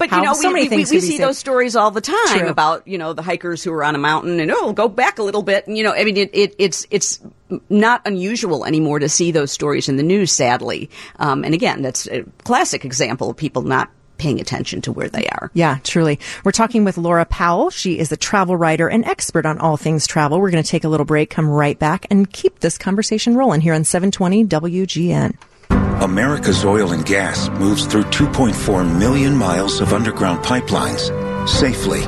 But 0.00 0.08
how 0.08 0.20
you 0.20 0.24
know, 0.24 0.32
so 0.32 0.50
we, 0.50 0.62
we, 0.62 0.68
things 0.68 0.90
we 0.90 0.98
see 1.00 1.18
those 1.18 1.36
stories 1.36 1.76
all 1.76 1.90
the 1.90 2.00
time 2.00 2.38
True. 2.38 2.48
about 2.48 2.88
you 2.88 2.96
know 2.96 3.12
the 3.12 3.20
hikers 3.20 3.62
who 3.62 3.70
are 3.70 3.84
on 3.84 3.94
a 3.94 3.98
mountain 3.98 4.40
and 4.40 4.50
oh, 4.50 4.72
go 4.72 4.88
back 4.88 5.18
a 5.18 5.22
little 5.22 5.42
bit. 5.42 5.66
And 5.66 5.76
you 5.76 5.84
know, 5.84 5.92
I 5.92 6.04
mean, 6.04 6.16
it, 6.16 6.30
it, 6.32 6.54
it's 6.58 6.86
it's 6.90 7.20
not 7.68 8.00
unusual 8.06 8.64
anymore 8.64 8.98
to 8.98 9.10
see 9.10 9.30
those 9.30 9.52
stories 9.52 9.90
in 9.90 9.96
the 9.96 10.02
news. 10.02 10.32
Sadly, 10.32 10.88
um, 11.18 11.44
and 11.44 11.52
again, 11.52 11.82
that's 11.82 12.06
a 12.08 12.22
classic 12.44 12.86
example 12.86 13.28
of 13.28 13.36
people 13.36 13.60
not 13.60 13.90
paying 14.16 14.40
attention 14.40 14.80
to 14.82 14.92
where 14.92 15.10
they 15.10 15.26
are. 15.26 15.50
Yeah, 15.52 15.78
truly. 15.84 16.18
We're 16.44 16.52
talking 16.52 16.84
with 16.84 16.96
Laura 16.96 17.26
Powell. 17.26 17.68
She 17.68 17.98
is 17.98 18.10
a 18.10 18.16
travel 18.16 18.56
writer 18.56 18.88
and 18.88 19.04
expert 19.04 19.44
on 19.44 19.58
all 19.58 19.76
things 19.76 20.06
travel. 20.06 20.40
We're 20.40 20.50
going 20.50 20.64
to 20.64 20.68
take 20.68 20.84
a 20.84 20.88
little 20.88 21.06
break, 21.06 21.28
come 21.28 21.48
right 21.48 21.78
back, 21.78 22.06
and 22.08 22.30
keep 22.30 22.60
this 22.60 22.78
conversation 22.78 23.34
rolling 23.34 23.60
here 23.60 23.74
on 23.74 23.84
720 23.84 24.46
WGN. 24.46 25.36
America's 26.00 26.64
oil 26.64 26.92
and 26.92 27.04
gas 27.04 27.50
moves 27.50 27.84
through 27.84 28.04
2.4 28.04 28.98
million 28.98 29.36
miles 29.36 29.82
of 29.82 29.92
underground 29.92 30.42
pipelines 30.42 31.10
safely. 31.46 32.00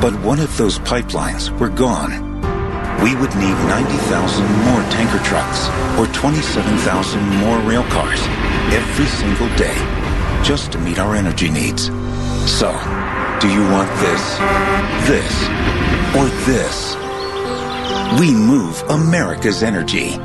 But 0.00 0.18
one 0.20 0.40
of 0.40 0.56
those 0.56 0.80
pipelines 0.80 1.56
were 1.60 1.68
gone? 1.68 2.24
We 3.04 3.14
would 3.14 3.32
need 3.36 3.54
90,000 3.70 4.44
more 4.64 4.82
tanker 4.90 5.22
trucks 5.24 5.68
or 5.96 6.12
27,000 6.12 7.24
more 7.36 7.60
rail 7.60 7.84
cars 7.84 8.20
every 8.74 9.06
single 9.06 9.48
day 9.56 9.76
just 10.42 10.72
to 10.72 10.78
meet 10.78 10.98
our 10.98 11.14
energy 11.14 11.48
needs. 11.48 11.86
So, 12.50 12.72
do 13.40 13.48
you 13.48 13.62
want 13.70 13.90
this, 14.00 14.38
this, 15.06 15.46
or 16.16 16.26
this? 16.46 16.96
We 18.18 18.32
move 18.34 18.82
America's 18.88 19.62
energy. 19.62 20.18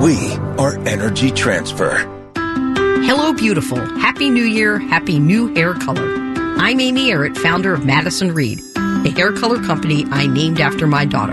We 0.00 0.34
are 0.58 0.78
Energy 0.86 1.32
Transfer. 1.32 2.17
Hello, 3.08 3.32
beautiful. 3.32 3.78
Happy 3.96 4.28
New 4.28 4.44
Year. 4.44 4.78
Happy 4.78 5.18
new 5.18 5.46
hair 5.54 5.72
color. 5.72 6.04
I'm 6.58 6.78
Amy 6.78 7.08
Errett, 7.08 7.38
founder 7.38 7.72
of 7.72 7.82
Madison 7.86 8.34
Reed, 8.34 8.60
a 8.76 9.08
hair 9.08 9.32
color 9.32 9.64
company 9.64 10.04
I 10.10 10.26
named 10.26 10.60
after 10.60 10.86
my 10.86 11.06
daughter. 11.06 11.32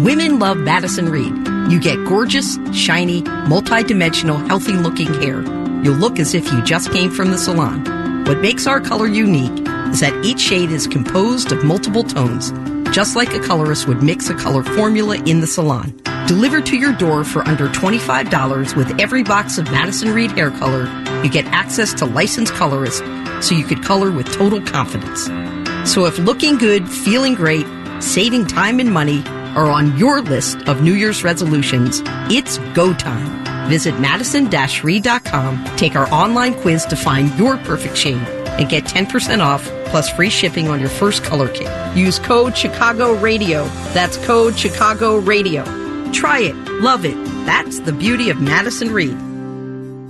Women 0.00 0.38
love 0.38 0.58
Madison 0.58 1.08
Reed. 1.08 1.34
You 1.72 1.80
get 1.80 1.96
gorgeous, 2.06 2.56
shiny, 2.72 3.22
multi-dimensional, 3.22 4.36
healthy-looking 4.36 5.12
hair. 5.14 5.42
You'll 5.82 5.96
look 5.96 6.20
as 6.20 6.34
if 6.34 6.52
you 6.52 6.62
just 6.62 6.92
came 6.92 7.10
from 7.10 7.32
the 7.32 7.38
salon. 7.38 8.24
What 8.24 8.38
makes 8.38 8.68
our 8.68 8.80
color 8.80 9.08
unique 9.08 9.66
is 9.90 9.98
that 9.98 10.24
each 10.24 10.38
shade 10.38 10.70
is 10.70 10.86
composed 10.86 11.50
of 11.50 11.64
multiple 11.64 12.04
tones, 12.04 12.52
just 12.94 13.16
like 13.16 13.34
a 13.34 13.40
colorist 13.40 13.88
would 13.88 14.04
mix 14.04 14.30
a 14.30 14.36
color 14.36 14.62
formula 14.62 15.16
in 15.24 15.40
the 15.40 15.48
salon. 15.48 15.92
Delivered 16.28 16.66
to 16.66 16.76
your 16.76 16.92
door 16.92 17.24
for 17.24 17.40
under 17.48 17.68
$25 17.68 18.76
with 18.76 19.00
every 19.00 19.24
box 19.24 19.56
of 19.56 19.64
Madison 19.72 20.12
Reed 20.12 20.30
hair 20.32 20.50
color, 20.50 20.84
you 21.22 21.30
get 21.30 21.46
access 21.46 21.92
to 21.94 22.04
licensed 22.04 22.54
colorists 22.54 23.02
so 23.40 23.54
you 23.54 23.64
could 23.64 23.82
color 23.82 24.10
with 24.10 24.32
total 24.32 24.60
confidence. 24.60 25.24
So 25.90 26.06
if 26.06 26.18
looking 26.18 26.58
good, 26.58 26.88
feeling 26.88 27.34
great, 27.34 27.66
saving 28.00 28.46
time 28.46 28.80
and 28.80 28.92
money 28.92 29.22
are 29.56 29.70
on 29.70 29.96
your 29.96 30.20
list 30.20 30.68
of 30.68 30.82
New 30.82 30.94
Year's 30.94 31.24
resolutions, 31.24 32.02
it's 32.30 32.58
go 32.74 32.92
time. 32.94 33.68
Visit 33.68 33.98
madison-reed.com, 34.00 35.64
take 35.76 35.94
our 35.96 36.10
online 36.12 36.54
quiz 36.54 36.84
to 36.86 36.96
find 36.96 37.36
your 37.38 37.56
perfect 37.58 37.96
shade, 37.96 38.26
and 38.58 38.68
get 38.68 38.84
10% 38.84 39.40
off 39.40 39.64
plus 39.86 40.10
free 40.10 40.30
shipping 40.30 40.68
on 40.68 40.80
your 40.80 40.88
first 40.88 41.24
color 41.24 41.48
kit. 41.48 41.68
Use 41.96 42.18
code 42.18 42.56
Chicago 42.56 43.14
Radio. 43.14 43.64
That's 43.92 44.16
code 44.18 44.58
Chicago 44.58 45.18
Radio. 45.18 45.64
Try 46.12 46.40
it. 46.40 46.56
Love 46.80 47.04
it. 47.04 47.16
That's 47.44 47.80
the 47.80 47.92
beauty 47.92 48.30
of 48.30 48.40
Madison 48.40 48.92
Reed. 48.92 49.27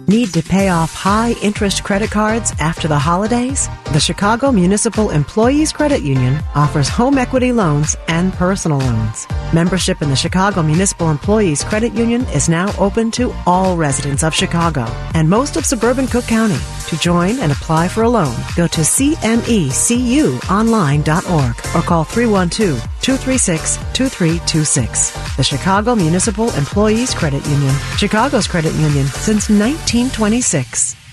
Need 0.08 0.32
to 0.32 0.42
pay 0.42 0.70
off 0.70 0.94
high 0.94 1.34
interest 1.42 1.84
credit 1.84 2.10
cards 2.10 2.54
after 2.60 2.88
the 2.88 2.98
holidays? 2.98 3.68
The 3.92 4.00
Chicago 4.00 4.50
Municipal 4.50 5.10
Employees 5.10 5.70
Credit 5.70 6.00
Union 6.00 6.42
offers 6.54 6.88
home 6.88 7.18
equity 7.18 7.52
loans 7.52 7.94
and 8.08 8.32
personal 8.32 8.78
loans. 8.78 9.26
Membership 9.55 10.02
in 10.02 10.11
the 10.11 10.17
Chicago 10.17 10.62
Municipal 10.62 11.11
Employees 11.11 11.64
Credit 11.64 11.95
Union 11.95 12.26
is 12.35 12.50
now 12.50 12.71
open 12.78 13.11
to 13.12 13.35
all 13.47 13.78
residents 13.78 14.23
of 14.23 14.35
Chicago 14.35 14.85
and 15.14 15.26
most 15.28 15.57
of 15.57 15.64
suburban 15.64 16.07
Cook 16.07 16.26
County. 16.26 16.59
To 16.88 16.99
join 16.99 17.38
and 17.38 17.50
apply 17.50 17.88
for 17.88 18.02
a 18.02 18.09
loan, 18.11 18.37
go 18.57 18.67
to 18.67 18.83
cmecuonline.org 18.83 21.57
or 21.75 21.83
call 21.83 22.05
312 22.05 22.78
236 23.00 23.76
2326. 23.95 25.37
The 25.37 25.43
Chicago 25.43 25.95
Municipal 25.95 26.50
Employees 26.50 27.14
Credit 27.14 27.43
Union, 27.47 27.75
Chicago's 27.97 28.47
credit 28.47 28.75
union 28.75 29.07
since 29.07 29.49
1926. 29.49 31.07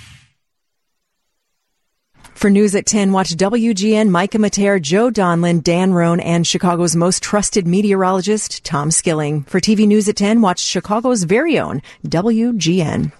For 2.45 2.51
News 2.51 2.75
at 2.75 2.85
10, 2.85 3.11
watch 3.11 3.31
WGN, 3.31 4.09
Micah 4.09 4.37
Materre, 4.37 4.77
Joe 4.77 5.09
Donlon, 5.09 5.63
Dan 5.63 5.93
Roan, 5.93 6.19
and 6.19 6.45
Chicago's 6.45 6.95
most 6.95 7.23
trusted 7.23 7.65
meteorologist, 7.65 8.63
Tom 8.63 8.91
Skilling. 8.91 9.41
For 9.45 9.59
TV 9.59 9.87
News 9.87 10.07
at 10.07 10.15
10, 10.15 10.41
watch 10.41 10.59
Chicago's 10.59 11.23
very 11.23 11.57
own 11.57 11.81
WGN. 12.05 13.11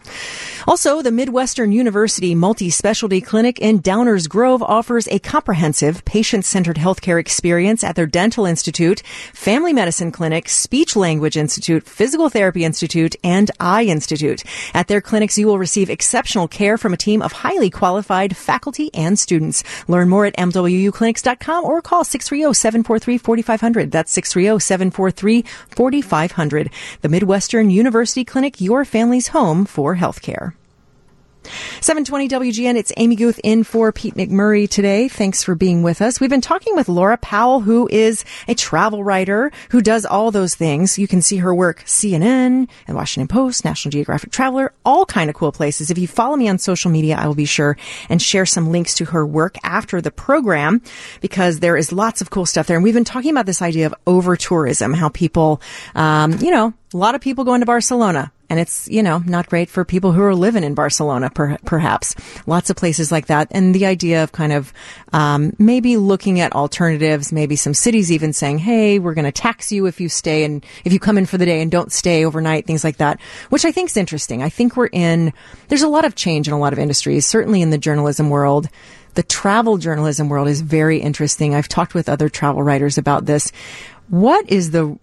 Also, 0.67 1.03
the 1.03 1.11
Midwestern 1.11 1.71
University 1.71 2.33
Multi-Specialty 2.33 3.21
Clinic 3.21 3.59
in 3.59 3.81
Downers 3.81 4.27
Grove 4.27 4.63
offers 4.63 5.07
a 5.09 5.19
comprehensive 5.19 6.03
patient-centered 6.05 6.77
healthcare 6.77 7.19
experience 7.19 7.83
at 7.83 7.95
their 7.95 8.07
Dental 8.07 8.47
Institute, 8.47 9.03
Family 9.31 9.73
Medicine 9.73 10.11
Clinic, 10.11 10.49
Speech 10.49 10.95
Language 10.95 11.37
Institute, 11.37 11.87
Physical 11.87 12.29
Therapy 12.29 12.65
Institute, 12.65 13.15
and 13.23 13.51
Eye 13.59 13.83
Institute. 13.83 14.43
At 14.73 14.87
their 14.87 15.01
clinics, 15.01 15.37
you 15.37 15.45
will 15.45 15.59
receive 15.59 15.91
exceptional 15.91 16.47
care 16.47 16.79
from 16.79 16.93
a 16.93 16.97
team 16.97 17.21
of 17.21 17.31
highly 17.31 17.69
qualified 17.69 18.35
faculty 18.35 18.89
and 18.95 19.19
students. 19.19 19.63
Learn 19.87 20.09
more 20.09 20.25
at 20.25 20.35
MWUclinics.com 20.35 21.63
or 21.63 21.83
call 21.83 22.03
630-743-4500. 22.03 23.91
That's 23.91 24.17
630-743-4500. 24.17 26.71
The 27.01 27.09
Midwestern 27.09 27.69
University 27.69 28.25
Clinic, 28.25 28.59
your 28.59 28.83
family's 28.83 29.27
home 29.27 29.65
for 29.65 29.97
healthcare. 29.97 30.54
720 31.81 32.27
WGN, 32.29 32.75
it's 32.75 32.91
Amy 32.97 33.15
Guth 33.15 33.39
in 33.43 33.63
for 33.63 33.91
Pete 33.91 34.15
McMurray 34.15 34.69
today. 34.69 35.07
Thanks 35.07 35.43
for 35.43 35.55
being 35.55 35.83
with 35.83 36.01
us. 36.01 36.19
We've 36.19 36.29
been 36.29 36.41
talking 36.41 36.75
with 36.75 36.89
Laura 36.89 37.17
Powell, 37.17 37.59
who 37.59 37.87
is 37.91 38.25
a 38.47 38.55
travel 38.55 39.03
writer 39.03 39.51
who 39.69 39.81
does 39.81 40.05
all 40.05 40.31
those 40.31 40.55
things. 40.55 40.97
You 40.97 41.07
can 41.07 41.21
see 41.21 41.37
her 41.37 41.53
work 41.53 41.83
CNN 41.85 42.67
and 42.87 42.95
Washington 42.95 43.27
Post, 43.27 43.65
National 43.65 43.91
Geographic 43.91 44.31
Traveler, 44.31 44.73
all 44.85 45.05
kind 45.05 45.29
of 45.29 45.35
cool 45.35 45.51
places. 45.51 45.91
If 45.91 45.97
you 45.97 46.07
follow 46.07 46.35
me 46.35 46.47
on 46.47 46.57
social 46.57 46.91
media, 46.91 47.15
I 47.17 47.27
will 47.27 47.35
be 47.35 47.45
sure 47.45 47.77
and 48.09 48.21
share 48.21 48.45
some 48.45 48.71
links 48.71 48.95
to 48.95 49.05
her 49.05 49.25
work 49.25 49.55
after 49.63 50.01
the 50.01 50.11
program 50.11 50.81
because 51.21 51.59
there 51.59 51.77
is 51.77 51.91
lots 51.91 52.21
of 52.21 52.29
cool 52.29 52.45
stuff 52.45 52.67
there. 52.67 52.77
And 52.77 52.83
we've 52.83 52.93
been 52.93 53.03
talking 53.03 53.31
about 53.31 53.45
this 53.45 53.61
idea 53.61 53.85
of 53.85 53.95
over 54.07 54.35
tourism, 54.35 54.93
how 54.93 55.09
people, 55.09 55.61
um, 55.93 56.33
you 56.39 56.51
know, 56.51 56.73
a 56.93 56.97
lot 56.97 57.15
of 57.15 57.21
people 57.21 57.43
going 57.43 57.59
to 57.59 57.65
Barcelona 57.65 58.31
and 58.49 58.59
it's 58.59 58.87
you 58.89 59.03
know 59.03 59.19
not 59.25 59.49
great 59.49 59.69
for 59.69 59.85
people 59.85 60.11
who 60.11 60.21
are 60.21 60.35
living 60.35 60.63
in 60.63 60.73
Barcelona, 60.73 61.29
per, 61.29 61.57
perhaps 61.65 62.15
lots 62.45 62.69
of 62.69 62.75
places 62.75 63.11
like 63.11 63.27
that. 63.27 63.47
And 63.51 63.73
the 63.73 63.85
idea 63.85 64.23
of 64.23 64.31
kind 64.31 64.53
of 64.53 64.73
um, 65.13 65.53
maybe 65.57 65.97
looking 65.97 66.39
at 66.39 66.53
alternatives, 66.53 67.31
maybe 67.31 67.55
some 67.55 67.73
cities 67.73 68.11
even 68.11 68.33
saying, 68.33 68.59
"Hey, 68.59 68.99
we're 68.99 69.13
going 69.13 69.25
to 69.25 69.31
tax 69.31 69.71
you 69.71 69.85
if 69.85 69.99
you 69.99 70.09
stay 70.09 70.43
and 70.43 70.65
if 70.83 70.93
you 70.93 70.99
come 70.99 71.17
in 71.17 71.25
for 71.25 71.37
the 71.37 71.45
day 71.45 71.61
and 71.61 71.71
don't 71.71 71.91
stay 71.91 72.25
overnight," 72.25 72.65
things 72.65 72.83
like 72.83 72.97
that, 72.97 73.19
which 73.49 73.65
I 73.65 73.71
think 73.71 73.89
is 73.89 73.97
interesting. 73.97 74.43
I 74.43 74.49
think 74.49 74.75
we're 74.75 74.87
in 74.87 75.33
there's 75.67 75.83
a 75.83 75.87
lot 75.87 76.05
of 76.05 76.15
change 76.15 76.47
in 76.47 76.53
a 76.53 76.59
lot 76.59 76.73
of 76.73 76.79
industries, 76.79 77.25
certainly 77.25 77.61
in 77.61 77.69
the 77.69 77.77
journalism 77.77 78.29
world. 78.29 78.69
The 79.15 79.23
travel 79.23 79.77
journalism 79.77 80.27
world 80.27 80.49
is 80.49 80.59
very 80.59 80.99
interesting. 80.99 81.55
I've 81.55 81.69
talked 81.69 81.93
with 81.93 82.09
other 82.09 82.27
travel 82.27 82.63
writers 82.63 82.97
about 82.97 83.25
this. 83.25 83.51
What 84.09 84.49
is 84.49 84.71
the 84.71 84.99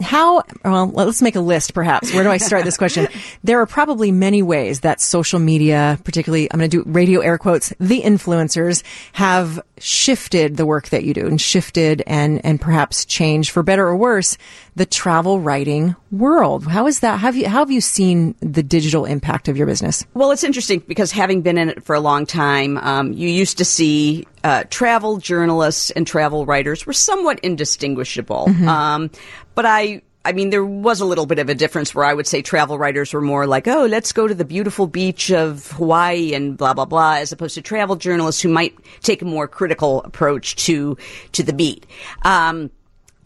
how 0.00 0.42
well 0.64 0.86
let's 0.88 1.22
make 1.22 1.36
a 1.36 1.40
list 1.40 1.74
perhaps. 1.74 2.12
Where 2.12 2.24
do 2.24 2.30
i 2.30 2.36
start 2.36 2.64
this 2.64 2.76
question? 2.76 3.08
There 3.44 3.60
are 3.60 3.66
probably 3.66 4.10
many 4.10 4.42
ways 4.42 4.80
that 4.80 5.00
social 5.00 5.38
media 5.38 5.98
particularly 6.04 6.48
i'm 6.52 6.58
going 6.58 6.70
to 6.70 6.82
do 6.82 6.90
radio 6.90 7.20
air 7.20 7.38
quotes 7.38 7.72
the 7.78 8.02
influencers 8.02 8.82
have 9.12 9.60
shifted 9.78 10.56
the 10.56 10.66
work 10.66 10.88
that 10.88 11.04
you 11.04 11.14
do 11.14 11.26
and 11.26 11.40
shifted 11.40 12.02
and 12.06 12.44
and 12.44 12.60
perhaps 12.60 13.04
changed 13.04 13.50
for 13.50 13.62
better 13.62 13.86
or 13.86 13.96
worse 13.96 14.36
the 14.74 14.86
travel 14.86 15.40
writing 15.40 15.96
world. 16.10 16.66
How 16.66 16.86
is 16.86 17.00
that 17.00 17.18
how 17.18 17.26
have 17.26 17.36
you 17.36 17.48
how 17.48 17.60
have 17.60 17.70
you 17.70 17.80
seen 17.80 18.34
the 18.40 18.62
digital 18.62 19.04
impact 19.04 19.48
of 19.48 19.56
your 19.56 19.66
business? 19.66 20.04
Well 20.14 20.30
it's 20.30 20.44
interesting 20.44 20.82
because 20.86 21.12
having 21.12 21.42
been 21.42 21.58
in 21.58 21.68
it 21.70 21.82
for 21.82 21.94
a 21.94 22.00
long 22.00 22.26
time 22.26 22.78
um, 22.78 23.12
you 23.12 23.28
used 23.28 23.58
to 23.58 23.64
see 23.64 24.26
uh, 24.46 24.62
travel 24.70 25.16
journalists 25.16 25.90
and 25.90 26.06
travel 26.06 26.46
writers 26.46 26.86
were 26.86 26.92
somewhat 26.92 27.40
indistinguishable. 27.40 28.46
Mm-hmm. 28.46 28.68
Um, 28.68 29.10
but 29.56 29.66
I, 29.66 30.02
I 30.24 30.30
mean, 30.34 30.50
there 30.50 30.64
was 30.64 31.00
a 31.00 31.04
little 31.04 31.26
bit 31.26 31.40
of 31.40 31.48
a 31.48 31.54
difference 31.56 31.92
where 31.92 32.04
I 32.04 32.14
would 32.14 32.28
say 32.28 32.42
travel 32.42 32.78
writers 32.78 33.12
were 33.12 33.20
more 33.20 33.48
like, 33.48 33.66
oh, 33.66 33.86
let's 33.86 34.12
go 34.12 34.28
to 34.28 34.34
the 34.36 34.44
beautiful 34.44 34.86
beach 34.86 35.32
of 35.32 35.72
Hawaii 35.72 36.32
and 36.32 36.56
blah, 36.56 36.74
blah, 36.74 36.84
blah, 36.84 37.14
as 37.14 37.32
opposed 37.32 37.56
to 37.56 37.60
travel 37.60 37.96
journalists 37.96 38.40
who 38.40 38.48
might 38.48 38.76
take 39.02 39.20
a 39.20 39.24
more 39.24 39.48
critical 39.48 40.00
approach 40.04 40.54
to, 40.66 40.96
to 41.32 41.42
the 41.42 41.52
beat. 41.52 41.84
Um, 42.22 42.70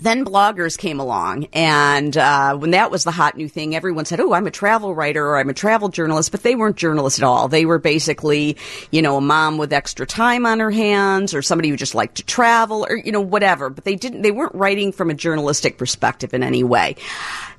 then 0.01 0.25
bloggers 0.25 0.79
came 0.79 1.01
along, 1.01 1.47
and 1.53 2.17
uh, 2.17 2.57
when 2.57 2.73
that 2.73 2.91
was 2.91 3.05
the 3.05 3.11
hot 3.11 3.37
new 3.37 3.49
thing, 3.49 3.75
everyone 3.75 4.05
said, 4.05 4.21
"Oh, 4.21 4.33
I'm 4.33 4.47
a 4.47 4.51
travel 4.51 4.95
writer 4.95 5.27
or 5.27 5.39
I'm 5.39 5.51
a 5.51 5.55
travel 5.55 5.89
journalist," 5.89 6.31
but 6.31 6.43
they 6.43 6.55
weren't 6.55 6.77
journalists 6.77 7.19
at 7.19 7.25
all. 7.25 7.49
They 7.49 7.65
were 7.65 7.79
basically, 7.79 8.57
you 8.91 9.03
know, 9.03 9.17
a 9.17 9.21
mom 9.21 9.59
with 9.59 9.73
extra 9.73 10.07
time 10.07 10.47
on 10.47 10.61
her 10.61 10.71
hands, 10.71 11.35
or 11.35 11.43
somebody 11.43 11.69
who 11.69 11.77
just 11.77 11.95
liked 11.95 12.17
to 12.17 12.23
travel, 12.25 12.87
or 12.89 12.97
you 12.97 13.13
know, 13.13 13.21
whatever. 13.21 13.71
But 13.71 13.85
they 13.85 13.97
didn't. 13.97 14.23
They 14.23 14.31
weren't 14.31 14.55
writing 14.55 14.93
from 14.93 15.11
a 15.11 15.15
journalistic 15.15 15.79
perspective 15.79 16.35
in 16.35 16.43
any 16.43 16.65
way. 16.65 16.97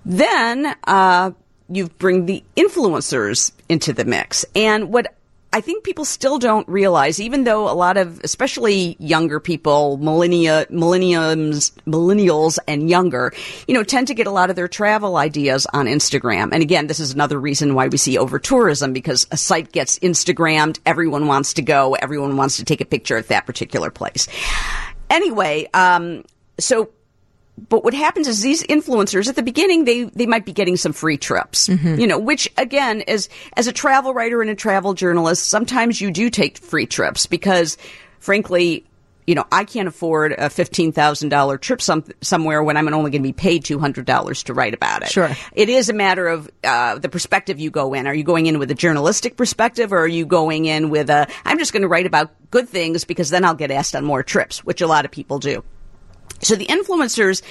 Then 0.05 0.75
uh, 0.85 1.31
you 1.69 1.89
bring 1.89 2.25
the 2.25 2.43
influencers 2.55 3.51
into 3.69 3.93
the 3.93 4.05
mix, 4.05 4.45
and 4.55 4.91
what 4.91 5.15
I 5.53 5.59
think 5.59 5.83
people 5.83 6.05
still 6.05 6.39
don't 6.39 6.67
realize, 6.69 7.19
even 7.19 7.43
though 7.43 7.69
a 7.69 7.75
lot 7.75 7.97
of, 7.97 8.21
especially 8.23 8.95
younger 8.99 9.41
people, 9.41 9.97
millennia, 9.97 10.65
millenniums, 10.69 11.71
millennials 11.85 12.57
and 12.69 12.89
younger, 12.89 13.33
you 13.67 13.73
know, 13.73 13.83
tend 13.83 14.07
to 14.07 14.13
get 14.13 14.27
a 14.27 14.31
lot 14.31 14.49
of 14.49 14.55
their 14.55 14.69
travel 14.69 15.17
ideas 15.17 15.67
on 15.73 15.87
Instagram. 15.87 16.53
And 16.53 16.63
again, 16.63 16.87
this 16.87 17.01
is 17.01 17.13
another 17.13 17.37
reason 17.37 17.75
why 17.75 17.89
we 17.89 17.97
see 17.97 18.17
over 18.17 18.39
tourism 18.39 18.93
because 18.93 19.27
a 19.31 19.37
site 19.37 19.73
gets 19.73 19.99
Instagrammed, 19.99 20.79
everyone 20.85 21.27
wants 21.27 21.53
to 21.55 21.61
go, 21.61 21.95
everyone 21.95 22.37
wants 22.37 22.55
to 22.57 22.63
take 22.63 22.79
a 22.79 22.85
picture 22.85 23.17
at 23.17 23.27
that 23.27 23.45
particular 23.45 23.91
place. 23.91 24.29
Anyway, 25.09 25.67
um, 25.73 26.23
so 26.59 26.91
but 27.69 27.83
what 27.83 27.93
happens 27.93 28.27
is 28.27 28.41
these 28.41 28.63
influencers 28.63 29.27
at 29.27 29.35
the 29.35 29.43
beginning 29.43 29.85
they 29.85 30.03
they 30.03 30.25
might 30.25 30.45
be 30.45 30.53
getting 30.53 30.75
some 30.75 30.93
free 30.93 31.17
trips 31.17 31.67
mm-hmm. 31.67 31.99
you 31.99 32.07
know 32.07 32.19
which 32.19 32.51
again 32.57 33.01
as 33.07 33.29
as 33.57 33.67
a 33.67 33.73
travel 33.73 34.13
writer 34.13 34.41
and 34.41 34.49
a 34.49 34.55
travel 34.55 34.93
journalist 34.93 35.47
sometimes 35.47 36.01
you 36.01 36.11
do 36.11 36.29
take 36.29 36.57
free 36.57 36.85
trips 36.85 37.25
because 37.25 37.77
frankly 38.19 38.85
you 39.27 39.35
know, 39.35 39.45
I 39.51 39.63
can't 39.63 39.87
afford 39.87 40.33
a 40.33 40.49
fifteen 40.49 40.91
thousand 40.91 41.29
dollar 41.29 41.57
trip 41.57 41.81
some, 41.81 42.03
somewhere 42.21 42.63
when 42.63 42.75
I'm 42.75 42.87
only 42.87 43.11
going 43.11 43.21
to 43.21 43.29
be 43.29 43.33
paid 43.33 43.63
two 43.63 43.79
hundred 43.79 44.05
dollars 44.05 44.43
to 44.43 44.53
write 44.53 44.73
about 44.73 45.03
it. 45.03 45.09
Sure, 45.09 45.29
it 45.53 45.69
is 45.69 45.89
a 45.89 45.93
matter 45.93 46.27
of 46.27 46.49
uh, 46.63 46.97
the 46.97 47.07
perspective 47.07 47.59
you 47.59 47.69
go 47.69 47.93
in. 47.93 48.07
Are 48.07 48.13
you 48.13 48.23
going 48.23 48.47
in 48.47 48.59
with 48.59 48.71
a 48.71 48.75
journalistic 48.75 49.37
perspective, 49.37 49.93
or 49.93 49.99
are 49.99 50.07
you 50.07 50.25
going 50.25 50.65
in 50.65 50.89
with 50.89 51.09
a 51.09 51.27
I'm 51.45 51.59
just 51.59 51.71
going 51.71 51.83
to 51.83 51.87
write 51.87 52.05
about 52.05 52.31
good 52.49 52.67
things 52.67 53.05
because 53.05 53.29
then 53.29 53.45
I'll 53.45 53.55
get 53.55 53.71
asked 53.71 53.95
on 53.95 54.03
more 54.03 54.23
trips, 54.23 54.65
which 54.65 54.81
a 54.81 54.87
lot 54.87 55.05
of 55.05 55.11
people 55.11 55.39
do. 55.39 55.63
So 56.41 56.55
the 56.55 56.65
influencers 56.65 57.41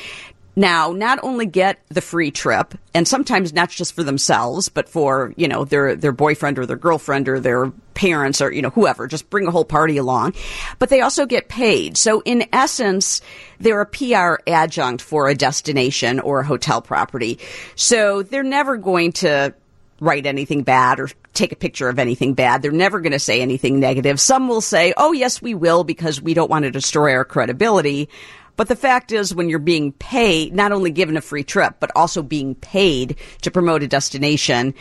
now 0.57 0.93
not 0.93 1.19
only 1.23 1.47
get 1.47 1.81
the 1.89 2.01
free 2.01 2.31
trip 2.31 2.75
and 2.93 3.07
sometimes 3.07 3.53
not 3.53 3.71
just 3.71 3.95
for 3.95 4.03
themselves 4.03 4.69
but 4.69 4.89
for 4.89 5.33
you 5.37 5.47
know 5.47 5.65
their 5.65 5.95
their 5.95 6.13
boyfriend 6.13 6.59
or 6.59 6.67
their 6.67 6.77
girlfriend 6.77 7.29
or 7.29 7.39
their 7.39 7.71
parents 7.95 8.41
or 8.41 8.53
you 8.53 8.61
know 8.61 8.71
whoever 8.71 9.07
just 9.07 9.31
bring 9.31 9.47
a 9.47 9.51
whole 9.51 9.65
party 9.65 9.97
along 9.97 10.35
but 10.79 10.89
they 10.89 11.01
also 11.01 11.25
get 11.25 11.49
paid 11.49 11.97
so 11.97 12.21
in 12.25 12.45
essence 12.53 13.21
they're 13.61 13.81
a 13.81 13.87
PR 13.87 14.43
adjunct 14.47 15.01
for 15.01 15.29
a 15.29 15.35
destination 15.35 16.19
or 16.19 16.41
a 16.41 16.47
hotel 16.47 16.83
property 16.83 17.39
so 17.77 18.23
they're 18.23 18.43
never 18.43 18.77
going 18.77 19.13
to 19.13 19.55
write 20.01 20.27
anything 20.27 20.63
bad 20.63 20.99
or 20.99 21.09
take 21.35 21.53
a 21.53 21.57
picture 21.57 21.89
of 21.89 21.99
anything 21.99 22.35
bad. 22.35 22.63
They're 22.63 22.73
never 22.73 23.01
going 23.01 23.13
to 23.13 23.19
say 23.19 23.43
anything 23.43 23.81
negative. 23.81 24.19
Some 24.19 24.49
will 24.49 24.63
say, 24.63 24.95
oh, 24.97 25.13
yes, 25.13 25.43
we 25.43 25.55
will 25.55 25.85
because 25.85 26.21
we 26.21 26.33
don't 26.33 26.51
want 26.51 26.65
to 26.65 26.71
destroy 26.71 27.13
our 27.13 27.25
credibility. 27.25 28.09
But 28.57 28.69
the 28.69 28.77
fact 28.77 29.13
is, 29.13 29.35
when 29.35 29.49
you're 29.49 29.59
being 29.59 29.93
paid, 29.93 30.55
not 30.55 30.73
only 30.73 30.91
given 30.91 31.17
a 31.17 31.21
free 31.21 31.45
trip, 31.45 31.77
but 31.81 31.91
also 31.97 32.23
being 32.23 32.55
paid 32.55 33.17
to 33.43 33.51
promote 33.51 33.83
a 33.83 33.89
destination, 33.89 34.75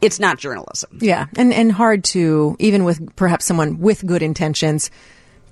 it's 0.00 0.20
not 0.20 0.38
journalism. 0.38 0.98
Yeah, 1.00 1.26
and 1.36 1.52
and 1.52 1.72
hard 1.72 2.04
to 2.04 2.56
even 2.58 2.84
with 2.84 3.16
perhaps 3.16 3.44
someone 3.44 3.78
with 3.78 4.06
good 4.06 4.22
intentions. 4.22 4.90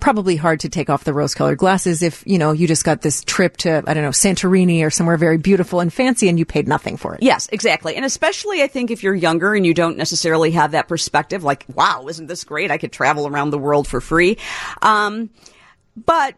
Probably 0.00 0.36
hard 0.36 0.60
to 0.60 0.68
take 0.68 0.90
off 0.90 1.04
the 1.04 1.14
rose-colored 1.14 1.56
glasses 1.56 2.02
if 2.02 2.22
you 2.26 2.36
know 2.36 2.52
you 2.52 2.66
just 2.66 2.84
got 2.84 3.00
this 3.00 3.24
trip 3.24 3.56
to 3.58 3.82
I 3.86 3.94
don't 3.94 4.02
know 4.02 4.10
Santorini 4.10 4.84
or 4.84 4.90
somewhere 4.90 5.16
very 5.16 5.38
beautiful 5.38 5.80
and 5.80 5.90
fancy 5.90 6.28
and 6.28 6.38
you 6.38 6.44
paid 6.44 6.68
nothing 6.68 6.98
for 6.98 7.14
it. 7.14 7.22
Yes, 7.22 7.48
exactly. 7.52 7.96
And 7.96 8.04
especially 8.04 8.62
I 8.62 8.66
think 8.66 8.90
if 8.90 9.02
you're 9.02 9.14
younger 9.14 9.54
and 9.54 9.64
you 9.64 9.72
don't 9.72 9.96
necessarily 9.96 10.50
have 10.50 10.72
that 10.72 10.88
perspective, 10.88 11.42
like, 11.42 11.64
wow, 11.74 12.06
isn't 12.08 12.26
this 12.26 12.44
great? 12.44 12.70
I 12.70 12.76
could 12.76 12.92
travel 12.92 13.26
around 13.26 13.48
the 13.48 13.58
world 13.58 13.88
for 13.88 14.02
free. 14.02 14.36
Um, 14.82 15.30
but 15.96 16.34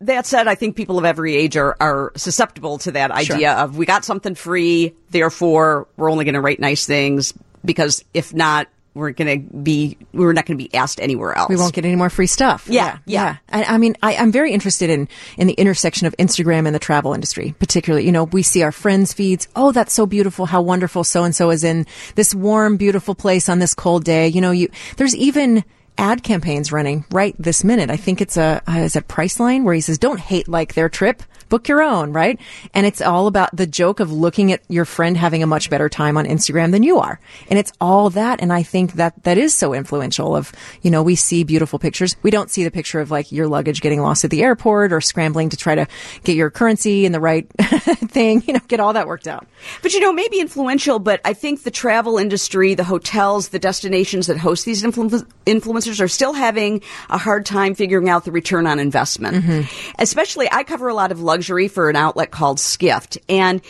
that 0.00 0.26
said, 0.26 0.46
I 0.48 0.54
think 0.54 0.76
people 0.76 0.98
of 0.98 1.04
every 1.04 1.34
age 1.36 1.56
are, 1.56 1.76
are 1.80 2.12
susceptible 2.16 2.78
to 2.78 2.92
that 2.92 3.10
idea 3.10 3.38
Sure. 3.38 3.48
of 3.50 3.76
we 3.76 3.86
got 3.86 4.04
something 4.04 4.34
free, 4.34 4.94
therefore 5.10 5.88
we're 5.96 6.10
only 6.10 6.24
going 6.24 6.34
to 6.34 6.40
write 6.40 6.60
nice 6.60 6.86
things 6.86 7.34
because 7.64 8.04
if 8.14 8.32
not, 8.32 8.68
we're 8.94 9.10
going 9.12 9.42
to 9.48 9.54
be 9.54 9.96
we're 10.12 10.32
not 10.32 10.44
going 10.44 10.58
to 10.58 10.64
be 10.64 10.74
asked 10.74 11.00
anywhere 11.00 11.32
else. 11.36 11.48
We 11.48 11.54
won't 11.56 11.72
get 11.72 11.84
any 11.84 11.94
more 11.94 12.10
free 12.10 12.26
stuff. 12.26 12.66
Yeah, 12.68 12.98
yeah. 13.06 13.36
I, 13.48 13.62
I 13.64 13.78
mean, 13.78 13.96
I, 14.02 14.16
I'm 14.16 14.32
very 14.32 14.50
interested 14.52 14.90
in 14.90 15.08
in 15.36 15.46
the 15.46 15.52
intersection 15.52 16.08
of 16.08 16.16
Instagram 16.16 16.66
and 16.66 16.74
the 16.74 16.80
travel 16.80 17.12
industry, 17.14 17.54
particularly. 17.60 18.06
You 18.06 18.12
know, 18.12 18.24
we 18.24 18.42
see 18.42 18.62
our 18.64 18.72
friends' 18.72 19.12
feeds. 19.12 19.46
Oh, 19.54 19.70
that's 19.70 19.92
so 19.92 20.04
beautiful! 20.04 20.46
How 20.46 20.62
wonderful 20.62 21.04
so 21.04 21.22
and 21.22 21.34
so 21.34 21.50
is 21.50 21.62
in 21.62 21.86
this 22.16 22.34
warm, 22.34 22.76
beautiful 22.76 23.14
place 23.14 23.48
on 23.48 23.60
this 23.60 23.72
cold 23.72 24.02
day. 24.02 24.26
You 24.26 24.40
know, 24.40 24.50
you 24.50 24.68
there's 24.96 25.14
even 25.14 25.64
ad 25.98 26.22
campaigns 26.22 26.72
running 26.72 27.04
right 27.10 27.34
this 27.38 27.64
minute. 27.64 27.90
I 27.90 27.96
think 27.96 28.20
it's 28.20 28.36
a 28.36 28.62
uh, 28.66 28.78
is 28.78 28.96
it 28.96 29.08
Priceline 29.08 29.64
where 29.64 29.74
he 29.74 29.80
says, 29.80 29.98
"Don't 29.98 30.20
hate 30.20 30.48
like 30.48 30.74
their 30.74 30.88
trip." 30.88 31.22
Book 31.48 31.66
your 31.66 31.82
own, 31.82 32.12
right? 32.12 32.38
And 32.74 32.84
it's 32.84 33.00
all 33.00 33.26
about 33.26 33.56
the 33.56 33.66
joke 33.66 34.00
of 34.00 34.12
looking 34.12 34.52
at 34.52 34.60
your 34.68 34.84
friend 34.84 35.16
having 35.16 35.42
a 35.42 35.46
much 35.46 35.70
better 35.70 35.88
time 35.88 36.18
on 36.18 36.26
Instagram 36.26 36.72
than 36.72 36.82
you 36.82 36.98
are. 36.98 37.20
And 37.48 37.58
it's 37.58 37.72
all 37.80 38.10
that. 38.10 38.42
And 38.42 38.52
I 38.52 38.62
think 38.62 38.94
that 38.94 39.22
that 39.24 39.38
is 39.38 39.54
so 39.54 39.72
influential 39.72 40.36
of, 40.36 40.52
you 40.82 40.90
know, 40.90 41.02
we 41.02 41.14
see 41.14 41.44
beautiful 41.44 41.78
pictures. 41.78 42.16
We 42.22 42.30
don't 42.30 42.50
see 42.50 42.64
the 42.64 42.70
picture 42.70 43.00
of 43.00 43.10
like 43.10 43.32
your 43.32 43.48
luggage 43.48 43.80
getting 43.80 44.02
lost 44.02 44.24
at 44.24 44.30
the 44.30 44.42
airport 44.42 44.92
or 44.92 45.00
scrambling 45.00 45.48
to 45.48 45.56
try 45.56 45.74
to 45.74 45.86
get 46.22 46.36
your 46.36 46.50
currency 46.50 47.06
in 47.06 47.12
the 47.12 47.20
right 47.20 47.48
thing, 47.58 48.42
you 48.46 48.52
know, 48.52 48.60
get 48.68 48.78
all 48.78 48.92
that 48.92 49.06
worked 49.06 49.26
out. 49.26 49.46
But 49.80 49.94
you 49.94 50.00
know, 50.00 50.12
maybe 50.12 50.40
influential, 50.40 50.98
but 50.98 51.22
I 51.24 51.32
think 51.32 51.62
the 51.62 51.70
travel 51.70 52.18
industry, 52.18 52.74
the 52.74 52.84
hotels, 52.84 53.48
the 53.48 53.58
destinations 53.58 54.26
that 54.26 54.36
host 54.36 54.66
these 54.66 54.82
influ- 54.82 55.26
influencers 55.46 55.87
are 56.00 56.08
still 56.08 56.32
having 56.32 56.82
a 57.10 57.18
hard 57.18 57.46
time 57.46 57.74
figuring 57.74 58.08
out 58.08 58.24
the 58.24 58.32
return 58.32 58.66
on 58.66 58.78
investment. 58.78 59.36
Mm-hmm. 59.36 59.92
Especially, 59.98 60.48
I 60.50 60.64
cover 60.64 60.88
a 60.88 60.94
lot 60.94 61.12
of 61.12 61.20
luxury 61.20 61.68
for 61.68 61.90
an 61.90 61.96
outlet 61.96 62.30
called 62.30 62.60
Skift, 62.60 63.18
and 63.28 63.62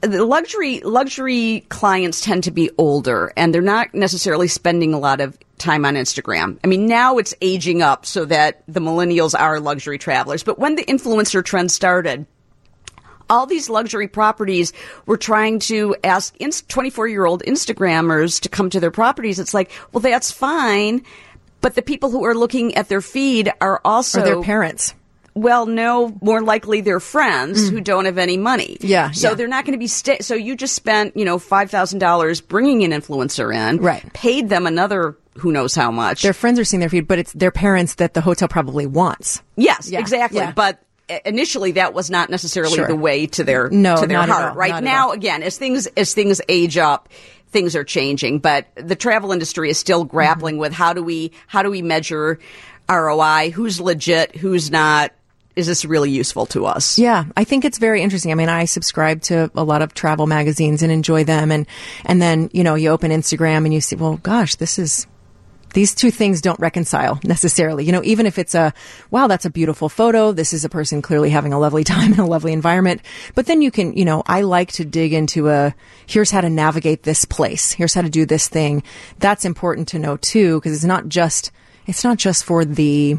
the 0.00 0.24
luxury 0.24 0.80
luxury 0.80 1.64
clients 1.68 2.20
tend 2.20 2.44
to 2.44 2.50
be 2.50 2.70
older 2.78 3.32
and 3.36 3.52
they're 3.52 3.62
not 3.62 3.94
necessarily 3.94 4.46
spending 4.46 4.94
a 4.94 4.98
lot 4.98 5.20
of 5.20 5.38
time 5.58 5.84
on 5.84 5.94
Instagram. 5.94 6.58
I 6.62 6.66
mean, 6.66 6.86
now 6.86 7.18
it's 7.18 7.34
aging 7.40 7.82
up 7.82 8.04
so 8.04 8.24
that 8.26 8.62
the 8.68 8.80
millennials 8.80 9.38
are 9.38 9.58
luxury 9.58 9.98
travelers, 9.98 10.42
but 10.42 10.58
when 10.58 10.76
the 10.76 10.84
influencer 10.84 11.44
trend 11.44 11.72
started, 11.72 12.26
all 13.28 13.46
these 13.46 13.68
luxury 13.68 14.08
properties 14.08 14.72
were 15.06 15.16
trying 15.16 15.58
to 15.60 15.96
ask 16.04 16.34
24 16.68 17.08
year 17.08 17.24
old 17.26 17.42
Instagrammers 17.44 18.40
to 18.40 18.48
come 18.48 18.70
to 18.70 18.80
their 18.80 18.90
properties. 18.90 19.38
It's 19.38 19.54
like, 19.54 19.70
well, 19.92 20.00
that's 20.00 20.30
fine. 20.30 21.02
But 21.60 21.74
the 21.74 21.82
people 21.82 22.10
who 22.10 22.24
are 22.24 22.34
looking 22.34 22.74
at 22.76 22.88
their 22.88 23.00
feed 23.00 23.52
are 23.60 23.80
also 23.84 24.20
Or 24.20 24.24
their 24.24 24.42
parents. 24.42 24.94
well, 25.34 25.66
no, 25.66 26.16
more 26.20 26.40
likely 26.42 26.80
their 26.80 27.00
friends 27.00 27.68
who 27.68 27.80
don't 27.80 28.04
have 28.04 28.18
any 28.18 28.36
money. 28.36 28.76
Mm. 28.80 28.88
Yeah, 28.88 29.10
So 29.10 29.30
yeah. 29.30 29.34
they're 29.34 29.48
not 29.48 29.64
going 29.64 29.72
to 29.72 29.78
be 29.78 29.86
sta- 29.88 30.18
so 30.22 30.34
you 30.34 30.54
just 30.54 30.74
spent, 30.76 31.16
you 31.16 31.24
know, 31.24 31.38
$5,000 31.38 32.46
bringing 32.48 32.84
an 32.84 32.98
influencer 32.98 33.54
in. 33.54 33.78
Right. 33.78 34.12
Paid 34.12 34.48
them 34.48 34.66
another 34.66 35.16
who 35.38 35.50
knows 35.52 35.74
how 35.74 35.90
much. 35.90 36.22
Their 36.22 36.32
friends 36.32 36.58
are 36.58 36.64
seeing 36.64 36.80
their 36.80 36.88
feed, 36.88 37.06
but 37.08 37.18
it's 37.18 37.32
their 37.32 37.50
parents 37.50 37.96
that 37.96 38.14
the 38.14 38.20
hotel 38.22 38.48
probably 38.48 38.86
wants. 38.86 39.42
Yes, 39.56 39.90
Yeah, 39.90 39.98
exactly. 40.00 40.38
yeah. 40.40 40.52
But 40.52 40.82
initially 41.24 41.72
that 41.72 41.94
was 41.94 42.10
not 42.10 42.30
necessarily 42.30 42.74
Sure. 42.76 42.86
the 42.86 42.96
way 42.96 43.26
to 43.26 43.44
their 43.44 43.68
No, 43.70 44.00
to 44.00 44.06
their 44.06 44.22
heart. 44.22 44.50
all, 44.52 44.56
Right 44.56 44.82
now, 44.82 45.12
again, 45.12 45.42
as 45.42 45.56
things 45.58 45.86
as 45.96 46.14
things 46.14 46.40
age 46.48 46.76
up, 46.76 47.08
things 47.50 47.76
are 47.76 47.84
changing. 47.84 48.40
But 48.40 48.66
the 48.74 48.96
travel 48.96 49.32
industry 49.32 49.70
is 49.70 49.78
still 49.78 50.04
grappling 50.04 50.54
Mm-hmm. 50.56 50.60
with 50.60 50.72
how 50.72 50.92
do 50.92 51.02
we 51.02 51.32
how 51.46 51.62
do 51.62 51.70
we 51.70 51.82
measure 51.82 52.38
ROI? 52.88 53.50
Who's 53.50 53.80
legit? 53.80 54.36
Who's 54.36 54.70
not? 54.70 55.12
Is 55.56 55.66
this 55.66 55.86
really 55.86 56.10
useful 56.10 56.44
to 56.46 56.66
us? 56.66 56.98
Yeah, 56.98 57.24
I 57.34 57.44
think 57.44 57.64
it's 57.64 57.78
very 57.78 58.02
interesting. 58.02 58.30
I 58.30 58.34
mean, 58.34 58.50
I 58.50 58.66
subscribe 58.66 59.22
to 59.22 59.50
a 59.54 59.64
lot 59.64 59.80
of 59.80 59.94
travel 59.94 60.26
magazines 60.26 60.82
and 60.82 60.92
enjoy 60.92 61.24
them, 61.24 61.50
and 61.50 61.66
and 62.04 62.20
then 62.20 62.50
you 62.52 62.62
know 62.62 62.74
you 62.74 62.90
open 62.90 63.10
Instagram 63.10 63.64
and 63.64 63.72
you 63.72 63.80
see, 63.80 63.96
well, 63.96 64.18
gosh, 64.18 64.56
this 64.56 64.78
is 64.78 65.06
these 65.74 65.94
two 65.94 66.10
things 66.10 66.40
don't 66.40 66.58
reconcile 66.60 67.20
necessarily. 67.24 67.84
You 67.84 67.92
know, 67.92 68.02
even 68.04 68.26
if 68.26 68.38
it's 68.38 68.54
a 68.54 68.72
wow, 69.10 69.26
that's 69.26 69.44
a 69.44 69.50
beautiful 69.50 69.88
photo. 69.88 70.32
This 70.32 70.52
is 70.52 70.64
a 70.64 70.68
person 70.68 71.02
clearly 71.02 71.30
having 71.30 71.52
a 71.52 71.58
lovely 71.58 71.84
time 71.92 72.12
in 72.12 72.20
a 72.20 72.26
lovely 72.26 72.52
environment. 72.52 73.02
But 73.34 73.46
then 73.46 73.62
you 73.62 73.70
can, 73.70 73.96
you 73.96 74.04
know, 74.04 74.22
I 74.26 74.42
like 74.42 74.72
to 74.72 74.84
dig 74.84 75.12
into 75.12 75.48
a 75.48 75.74
here's 76.06 76.30
how 76.30 76.40
to 76.40 76.50
navigate 76.50 77.02
this 77.02 77.24
place. 77.24 77.72
Here's 77.72 77.94
how 77.94 78.02
to 78.02 78.10
do 78.10 78.26
this 78.26 78.48
thing. 78.48 78.82
That's 79.18 79.44
important 79.44 79.88
to 79.88 79.98
know 79.98 80.16
too, 80.16 80.58
because 80.58 80.74
it's 80.74 80.84
not 80.84 81.08
just 81.08 81.50
it's 81.86 82.04
not 82.04 82.18
just 82.18 82.44
for 82.44 82.64
the 82.64 83.18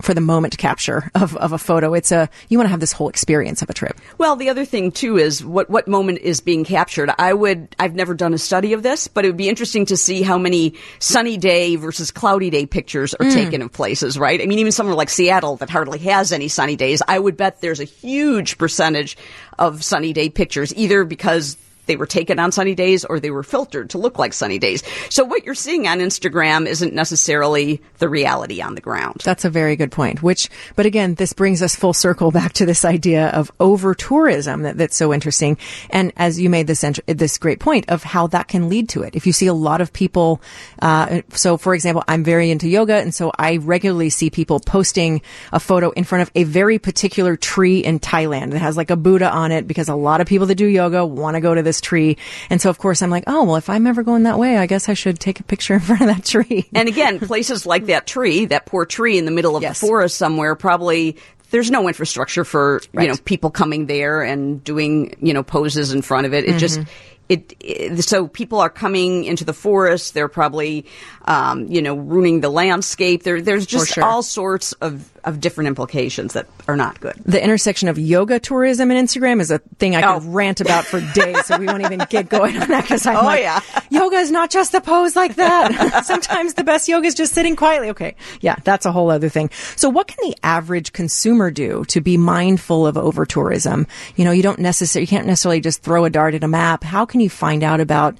for 0.00 0.14
the 0.14 0.20
moment 0.20 0.58
capture 0.58 1.10
of, 1.14 1.36
of 1.36 1.52
a 1.52 1.58
photo. 1.58 1.94
It's 1.94 2.12
a 2.12 2.28
you 2.48 2.58
want 2.58 2.66
to 2.66 2.70
have 2.70 2.80
this 2.80 2.92
whole 2.92 3.08
experience 3.08 3.62
of 3.62 3.70
a 3.70 3.74
trip. 3.74 3.98
Well, 4.16 4.36
the 4.36 4.48
other 4.48 4.64
thing 4.64 4.92
too 4.92 5.18
is 5.18 5.44
what 5.44 5.68
what 5.70 5.88
moment 5.88 6.20
is 6.20 6.40
being 6.40 6.64
captured. 6.64 7.10
I 7.18 7.32
would 7.32 7.74
I've 7.78 7.94
never 7.94 8.14
done 8.14 8.34
a 8.34 8.38
study 8.38 8.72
of 8.72 8.82
this, 8.82 9.08
but 9.08 9.24
it 9.24 9.28
would 9.28 9.36
be 9.36 9.48
interesting 9.48 9.86
to 9.86 9.96
see 9.96 10.22
how 10.22 10.38
many 10.38 10.74
sunny 10.98 11.36
day 11.36 11.76
versus 11.76 12.10
cloudy 12.10 12.50
day 12.50 12.66
pictures 12.66 13.14
are 13.14 13.26
mm. 13.26 13.32
taken 13.32 13.62
of 13.62 13.72
places, 13.72 14.18
right? 14.18 14.40
I 14.40 14.46
mean, 14.46 14.58
even 14.58 14.72
somewhere 14.72 14.94
like 14.94 15.10
Seattle 15.10 15.56
that 15.56 15.70
hardly 15.70 15.98
has 16.00 16.32
any 16.32 16.48
sunny 16.48 16.76
days, 16.76 17.02
I 17.06 17.18
would 17.18 17.36
bet 17.36 17.60
there's 17.60 17.80
a 17.80 17.84
huge 17.84 18.58
percentage 18.58 19.16
of 19.58 19.82
sunny 19.82 20.12
day 20.12 20.28
pictures 20.28 20.74
either 20.74 21.04
because 21.04 21.56
they 21.88 21.96
were 21.96 22.06
taken 22.06 22.38
on 22.38 22.52
sunny 22.52 22.74
days 22.74 23.04
or 23.04 23.18
they 23.18 23.30
were 23.30 23.42
filtered 23.42 23.90
to 23.90 23.98
look 23.98 24.18
like 24.18 24.32
sunny 24.32 24.58
days. 24.58 24.82
So 25.10 25.24
what 25.24 25.44
you're 25.44 25.54
seeing 25.54 25.88
on 25.88 25.98
Instagram 25.98 26.66
isn't 26.66 26.94
necessarily 26.94 27.82
the 27.98 28.08
reality 28.08 28.62
on 28.62 28.76
the 28.76 28.80
ground. 28.80 29.22
That's 29.24 29.44
a 29.44 29.50
very 29.50 29.74
good 29.74 29.90
point. 29.90 30.22
Which, 30.22 30.48
but 30.76 30.86
again, 30.86 31.14
this 31.14 31.32
brings 31.32 31.62
us 31.62 31.74
full 31.74 31.92
circle 31.92 32.30
back 32.30 32.52
to 32.54 32.66
this 32.66 32.84
idea 32.84 33.28
of 33.28 33.50
over 33.58 33.94
tourism 33.94 34.62
that, 34.62 34.78
that's 34.78 34.96
so 34.96 35.12
interesting. 35.12 35.58
And 35.90 36.12
as 36.16 36.40
you 36.40 36.48
made 36.48 36.66
this 36.66 36.84
this 37.06 37.38
great 37.38 37.60
point 37.60 37.88
of 37.88 38.02
how 38.02 38.26
that 38.28 38.48
can 38.48 38.68
lead 38.68 38.88
to 38.90 39.02
it. 39.02 39.14
If 39.16 39.26
you 39.26 39.32
see 39.32 39.46
a 39.46 39.54
lot 39.54 39.80
of 39.80 39.92
people, 39.92 40.40
uh, 40.80 41.22
so 41.30 41.56
for 41.56 41.74
example, 41.74 42.04
I'm 42.06 42.22
very 42.22 42.50
into 42.50 42.68
yoga, 42.68 42.94
and 42.94 43.14
so 43.14 43.32
I 43.38 43.56
regularly 43.56 44.10
see 44.10 44.30
people 44.30 44.60
posting 44.60 45.22
a 45.52 45.60
photo 45.60 45.90
in 45.90 46.04
front 46.04 46.22
of 46.22 46.30
a 46.34 46.44
very 46.44 46.78
particular 46.78 47.36
tree 47.36 47.80
in 47.80 47.98
Thailand 47.98 48.52
that 48.52 48.60
has 48.60 48.76
like 48.76 48.90
a 48.90 48.96
Buddha 48.96 49.30
on 49.30 49.52
it 49.52 49.66
because 49.66 49.88
a 49.88 49.94
lot 49.94 50.20
of 50.20 50.26
people 50.26 50.46
that 50.46 50.54
do 50.54 50.66
yoga 50.66 51.04
want 51.04 51.34
to 51.34 51.40
go 51.40 51.54
to 51.54 51.62
this 51.62 51.77
tree. 51.80 52.16
And 52.50 52.60
so, 52.60 52.70
of 52.70 52.78
course, 52.78 53.02
I'm 53.02 53.10
like, 53.10 53.24
oh 53.26 53.44
well, 53.44 53.56
if 53.56 53.68
I'm 53.70 53.86
ever 53.86 54.02
going 54.02 54.24
that 54.24 54.38
way, 54.38 54.56
I 54.56 54.66
guess 54.66 54.88
I 54.88 54.94
should 54.94 55.18
take 55.18 55.40
a 55.40 55.42
picture 55.44 55.74
in 55.74 55.80
front 55.80 56.02
of 56.02 56.08
that 56.08 56.24
tree. 56.24 56.68
And 56.74 56.88
again, 56.88 57.18
places 57.26 57.66
like 57.66 57.86
that 57.86 58.06
tree, 58.06 58.46
that 58.46 58.66
poor 58.66 58.86
tree 58.86 59.18
in 59.18 59.24
the 59.24 59.30
middle 59.30 59.56
of 59.56 59.62
Yes. 59.62 59.80
the 59.80 59.86
forest 59.86 60.16
somewhere, 60.16 60.54
probably 60.54 61.16
there's 61.50 61.70
no 61.70 61.88
infrastructure 61.88 62.44
for 62.44 62.80
Right. 62.92 63.04
you 63.04 63.08
know 63.12 63.18
people 63.24 63.50
coming 63.50 63.86
there 63.86 64.22
and 64.22 64.62
doing 64.62 65.16
you 65.20 65.32
know 65.32 65.42
poses 65.42 65.92
in 65.92 66.02
front 66.02 66.26
of 66.26 66.34
it. 66.34 66.44
It 66.44 66.58
just 66.58 66.80
it, 67.28 67.54
it 67.60 68.02
so 68.04 68.26
people 68.26 68.60
are 68.60 68.70
coming 68.70 69.24
into 69.24 69.44
the 69.44 69.52
forest. 69.52 70.14
They're 70.14 70.28
probably 70.28 70.86
um, 71.26 71.66
you 71.68 71.82
know 71.82 71.94
ruining 71.94 72.40
the 72.40 72.48
landscape. 72.50 73.22
There 73.22 73.40
there's 73.40 73.66
just 73.66 73.92
sure. 73.94 74.04
all 74.04 74.22
sorts 74.22 74.72
of 74.74 75.10
of 75.28 75.40
different 75.40 75.68
implications 75.68 76.32
that 76.32 76.46
are 76.66 76.76
not 76.76 77.00
good. 77.00 77.14
The 77.24 77.42
intersection 77.42 77.88
of 77.88 77.98
yoga 77.98 78.40
tourism 78.40 78.90
and 78.90 79.08
Instagram 79.08 79.40
is 79.40 79.50
a 79.50 79.58
thing 79.78 79.94
I 79.94 80.00
could 80.02 80.22
Oh. 80.26 80.30
rant 80.30 80.60
about 80.60 80.84
for 80.84 81.00
days, 81.14 81.44
so 81.46 81.58
we 81.58 81.66
won't 81.66 81.82
even 81.82 82.00
get 82.10 82.28
going 82.28 82.56
on 82.60 82.68
that 82.68 82.82
because 82.82 83.06
I'm 83.06 83.16
Oh, 83.18 83.22
like, 83.24 83.40
yeah. 83.42 83.60
yoga 83.90 84.16
is 84.16 84.30
not 84.30 84.50
just 84.50 84.74
a 84.74 84.80
pose 84.80 85.14
like 85.14 85.36
that. 85.36 86.04
Sometimes 86.06 86.54
the 86.54 86.64
best 86.64 86.88
yoga 86.88 87.06
is 87.06 87.14
just 87.14 87.34
sitting 87.34 87.54
quietly. 87.56 87.90
Okay, 87.90 88.16
yeah, 88.40 88.56
that's 88.64 88.86
a 88.86 88.92
whole 88.92 89.10
other 89.10 89.28
thing. 89.28 89.50
So, 89.76 89.88
what 89.88 90.06
can 90.08 90.16
the 90.28 90.36
average 90.42 90.92
consumer 90.92 91.50
do 91.50 91.84
to 91.88 92.00
be 92.00 92.16
mindful 92.16 92.86
of 92.86 92.96
over 92.98 93.24
tourism? 93.26 93.86
You 94.16 94.24
know, 94.24 94.30
you 94.32 94.42
don't 94.42 94.58
necessarily, 94.58 95.02
you 95.04 95.08
can't 95.08 95.26
necessarily 95.26 95.60
just 95.60 95.82
throw 95.82 96.04
a 96.04 96.10
dart 96.10 96.34
at 96.34 96.42
a 96.44 96.48
map. 96.48 96.82
How 96.84 97.04
can 97.04 97.20
you 97.20 97.30
find 97.30 97.62
out 97.62 97.80
about 97.80 98.16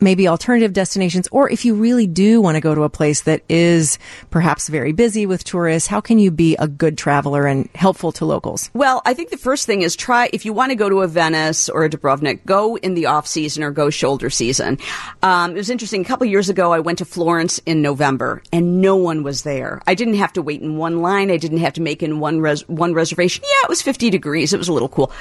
maybe 0.00 0.28
alternative 0.28 0.72
destinations, 0.72 1.28
or 1.30 1.50
if 1.50 1.64
you 1.64 1.74
really 1.74 2.06
do 2.06 2.40
want 2.40 2.56
to 2.56 2.60
go 2.60 2.74
to 2.74 2.82
a 2.82 2.90
place 2.90 3.22
that 3.22 3.42
is 3.48 3.98
perhaps 4.30 4.68
very 4.68 4.92
busy 4.92 5.26
with 5.26 5.44
tourists, 5.44 5.86
how 5.86 6.00
can 6.00 6.18
you 6.18 6.30
be 6.30 6.56
a 6.56 6.68
good 6.68 6.96
traveler 6.96 7.46
and 7.46 7.68
helpful 7.74 8.12
to 8.12 8.24
locals? 8.24 8.70
Well, 8.74 9.02
I 9.04 9.14
think 9.14 9.30
the 9.30 9.36
first 9.36 9.66
thing 9.66 9.82
is 9.82 9.96
try 9.96 10.30
if 10.32 10.44
you 10.44 10.52
want 10.52 10.70
to 10.70 10.76
go 10.76 10.88
to 10.88 11.00
a 11.00 11.08
Venice 11.08 11.68
or 11.68 11.84
a 11.84 11.90
Dubrovnik, 11.90 12.44
go 12.46 12.76
in 12.76 12.94
the 12.94 13.06
off 13.06 13.26
season 13.26 13.62
or 13.62 13.70
go 13.70 13.90
shoulder 13.90 14.30
season. 14.30 14.78
Um, 15.22 15.52
it 15.52 15.56
was 15.56 15.70
interesting. 15.70 16.02
A 16.02 16.04
couple 16.04 16.26
years 16.26 16.48
ago, 16.48 16.72
I 16.72 16.80
went 16.80 16.98
to 16.98 17.04
Florence 17.04 17.58
in 17.66 17.82
November, 17.82 18.42
and 18.52 18.80
no 18.80 18.96
one 18.96 19.22
was 19.22 19.42
there. 19.42 19.80
I 19.86 19.94
didn't 19.94 20.14
have 20.14 20.32
to 20.34 20.42
wait 20.42 20.62
in 20.62 20.76
one 20.76 21.02
line. 21.02 21.30
I 21.30 21.36
didn't 21.36 21.58
have 21.58 21.74
to 21.74 21.82
make 21.82 22.02
in 22.02 22.20
one 22.20 22.40
res- 22.40 22.68
one 22.68 22.94
reservation. 22.94 23.44
Yeah, 23.44 23.64
it 23.64 23.68
was 23.68 23.82
fifty 23.82 24.10
degrees. 24.10 24.52
It 24.52 24.58
was 24.58 24.68
a 24.68 24.72
little 24.72 24.88
cool. 24.88 25.12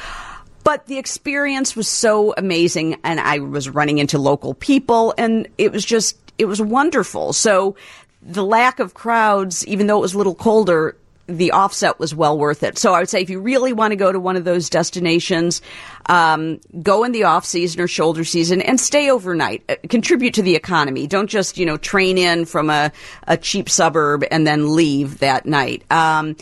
But 0.69 0.85
the 0.85 0.99
experience 0.99 1.75
was 1.75 1.87
so 1.87 2.35
amazing, 2.37 2.97
and 3.03 3.19
I 3.19 3.39
was 3.39 3.67
running 3.67 3.97
into 3.97 4.19
local 4.19 4.53
people, 4.53 5.15
and 5.17 5.47
it 5.57 5.71
was 5.71 5.83
just, 5.83 6.15
it 6.37 6.45
was 6.45 6.61
wonderful. 6.61 7.33
So 7.33 7.75
the 8.21 8.45
lack 8.45 8.77
of 8.77 8.93
crowds, 8.93 9.65
even 9.65 9.87
though 9.87 9.97
it 9.97 10.01
was 10.01 10.13
a 10.13 10.19
little 10.19 10.35
colder, 10.35 10.95
the 11.25 11.53
offset 11.53 11.97
was 11.97 12.13
well 12.13 12.37
worth 12.37 12.61
it. 12.61 12.77
So 12.77 12.93
I 12.93 12.99
would 12.99 13.09
say 13.09 13.19
if 13.19 13.31
you 13.31 13.39
really 13.39 13.73
want 13.73 13.93
to 13.93 13.95
go 13.95 14.11
to 14.11 14.19
one 14.19 14.35
of 14.35 14.43
those 14.43 14.69
destinations, 14.69 15.63
um, 16.05 16.59
go 16.83 17.03
in 17.03 17.13
the 17.13 17.23
off 17.23 17.45
season 17.45 17.81
or 17.81 17.87
shoulder 17.87 18.23
season 18.23 18.61
and 18.61 18.79
stay 18.79 19.09
overnight. 19.09 19.63
Uh, 19.69 19.75
contribute 19.89 20.35
to 20.35 20.43
the 20.43 20.55
economy. 20.55 21.07
Don't 21.07 21.31
just 21.31 21.57
you 21.57 21.65
know 21.65 21.77
train 21.77 22.19
in 22.19 22.45
from 22.45 22.69
a, 22.69 22.91
a 23.27 23.37
cheap 23.37 23.71
suburb 23.71 24.23
and 24.29 24.45
then 24.45 24.75
leave 24.75 25.17
that 25.17 25.47
night. 25.47 25.83
Um, 25.91 26.35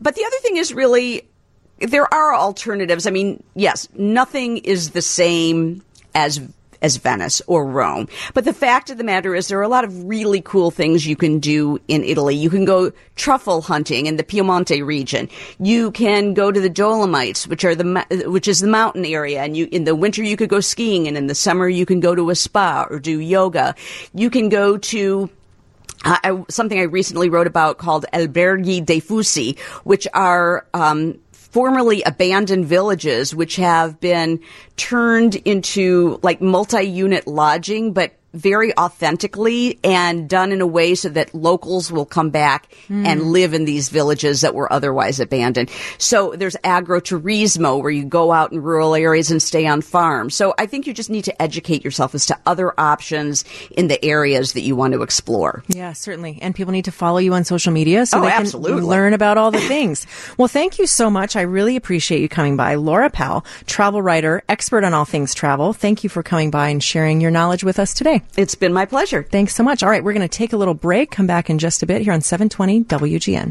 but 0.00 0.14
the 0.14 0.24
other 0.24 0.36
thing 0.38 0.56
is 0.56 0.72
really 0.72 1.28
there 1.88 2.12
are 2.12 2.34
alternatives. 2.34 3.06
I 3.06 3.10
mean, 3.10 3.42
yes, 3.54 3.88
nothing 3.94 4.58
is 4.58 4.90
the 4.90 5.02
same 5.02 5.82
as 6.14 6.40
as 6.82 6.96
Venice 6.96 7.40
or 7.46 7.64
Rome. 7.64 8.08
But 8.34 8.44
the 8.44 8.52
fact 8.52 8.90
of 8.90 8.98
the 8.98 9.04
matter 9.04 9.34
is 9.34 9.48
there 9.48 9.58
are 9.60 9.62
a 9.62 9.68
lot 9.68 9.84
of 9.84 10.04
really 10.04 10.40
cool 10.40 10.70
things 10.70 11.06
you 11.06 11.16
can 11.16 11.38
do 11.38 11.78
in 11.88 12.02
Italy. 12.02 12.34
You 12.34 12.50
can 12.50 12.64
go 12.64 12.92
truffle 13.14 13.62
hunting 13.62 14.06
in 14.06 14.16
the 14.16 14.24
Piemonte 14.24 14.84
region. 14.84 15.28
You 15.60 15.92
can 15.92 16.34
go 16.34 16.50
to 16.50 16.60
the 16.60 16.68
Dolomites, 16.68 17.46
which 17.46 17.64
are 17.64 17.74
the 17.74 18.24
which 18.26 18.48
is 18.48 18.60
the 18.60 18.66
mountain 18.66 19.04
area 19.04 19.42
and 19.42 19.56
you 19.56 19.68
in 19.70 19.84
the 19.84 19.94
winter 19.94 20.22
you 20.22 20.36
could 20.36 20.50
go 20.50 20.60
skiing 20.60 21.06
and 21.06 21.16
in 21.16 21.28
the 21.28 21.34
summer 21.34 21.68
you 21.68 21.86
can 21.86 22.00
go 22.00 22.14
to 22.14 22.30
a 22.30 22.34
spa 22.34 22.86
or 22.90 22.98
do 22.98 23.20
yoga. 23.20 23.74
You 24.12 24.28
can 24.28 24.48
go 24.48 24.76
to 24.76 25.30
I, 26.04 26.42
something 26.48 26.80
I 26.80 26.82
recently 26.82 27.28
wrote 27.28 27.46
about 27.46 27.78
called 27.78 28.06
alberghi 28.12 28.84
diffusi, 28.84 29.58
which 29.84 30.08
are 30.12 30.66
um, 30.74 31.20
formerly 31.52 32.02
abandoned 32.02 32.64
villages 32.64 33.34
which 33.34 33.56
have 33.56 34.00
been 34.00 34.40
turned 34.76 35.36
into 35.36 36.18
like 36.22 36.40
multi-unit 36.40 37.26
lodging, 37.26 37.92
but 37.92 38.14
very 38.32 38.76
authentically 38.78 39.78
and 39.84 40.28
done 40.28 40.52
in 40.52 40.60
a 40.60 40.66
way 40.66 40.94
so 40.94 41.08
that 41.10 41.34
locals 41.34 41.92
will 41.92 42.06
come 42.06 42.30
back 42.30 42.72
hmm. 42.88 43.04
and 43.06 43.32
live 43.32 43.54
in 43.54 43.64
these 43.64 43.88
villages 43.88 44.40
that 44.40 44.54
were 44.54 44.72
otherwise 44.72 45.20
abandoned. 45.20 45.70
So 45.98 46.34
there's 46.36 46.56
agroturismo 46.64 47.80
where 47.80 47.90
you 47.90 48.04
go 48.04 48.32
out 48.32 48.52
in 48.52 48.62
rural 48.62 48.94
areas 48.94 49.30
and 49.30 49.42
stay 49.42 49.66
on 49.66 49.82
farms. 49.82 50.34
So 50.34 50.54
I 50.58 50.66
think 50.66 50.86
you 50.86 50.94
just 50.94 51.10
need 51.10 51.24
to 51.24 51.42
educate 51.42 51.84
yourself 51.84 52.14
as 52.14 52.26
to 52.26 52.38
other 52.46 52.78
options 52.78 53.44
in 53.70 53.88
the 53.88 54.02
areas 54.04 54.54
that 54.54 54.62
you 54.62 54.76
want 54.76 54.94
to 54.94 55.02
explore. 55.02 55.62
Yeah, 55.68 55.92
certainly. 55.92 56.38
And 56.40 56.54
people 56.54 56.72
need 56.72 56.86
to 56.86 56.92
follow 56.92 57.18
you 57.18 57.34
on 57.34 57.44
social 57.44 57.72
media 57.72 58.06
so 58.06 58.18
Oh, 58.18 58.22
they 58.22 58.30
can 58.30 58.40
absolutely. 58.42 58.82
learn 58.82 59.12
about 59.14 59.38
all 59.38 59.50
the 59.50 59.60
things. 59.60 60.06
well, 60.38 60.48
thank 60.48 60.78
you 60.78 60.86
so 60.86 61.10
much. 61.10 61.36
I 61.36 61.42
really 61.42 61.76
appreciate 61.76 62.20
you 62.20 62.28
coming 62.28 62.56
by. 62.56 62.76
Laura 62.76 63.10
Powell, 63.10 63.44
travel 63.66 64.02
writer, 64.02 64.42
expert 64.48 64.84
on 64.84 64.94
all 64.94 65.04
things 65.04 65.34
travel. 65.34 65.72
Thank 65.72 66.04
you 66.04 66.10
for 66.10 66.22
coming 66.22 66.50
by 66.50 66.68
and 66.68 66.82
sharing 66.82 67.20
your 67.20 67.30
knowledge 67.30 67.64
with 67.64 67.78
us 67.78 67.92
It's 68.36 68.54
been 68.54 68.72
my 68.72 68.86
pleasure. 68.86 69.22
Thanks 69.22 69.54
so 69.54 69.62
much. 69.62 69.82
All 69.82 69.90
right, 69.90 70.02
we're 70.02 70.12
going 70.12 70.28
to 70.28 70.38
take 70.38 70.52
a 70.52 70.56
little 70.56 70.74
break, 70.74 71.10
come 71.10 71.26
back 71.26 71.50
in 71.50 71.58
just 71.58 71.82
a 71.82 71.86
bit 71.86 72.02
here 72.02 72.12
on 72.12 72.20
720 72.20 72.84
WGN. 72.84 73.50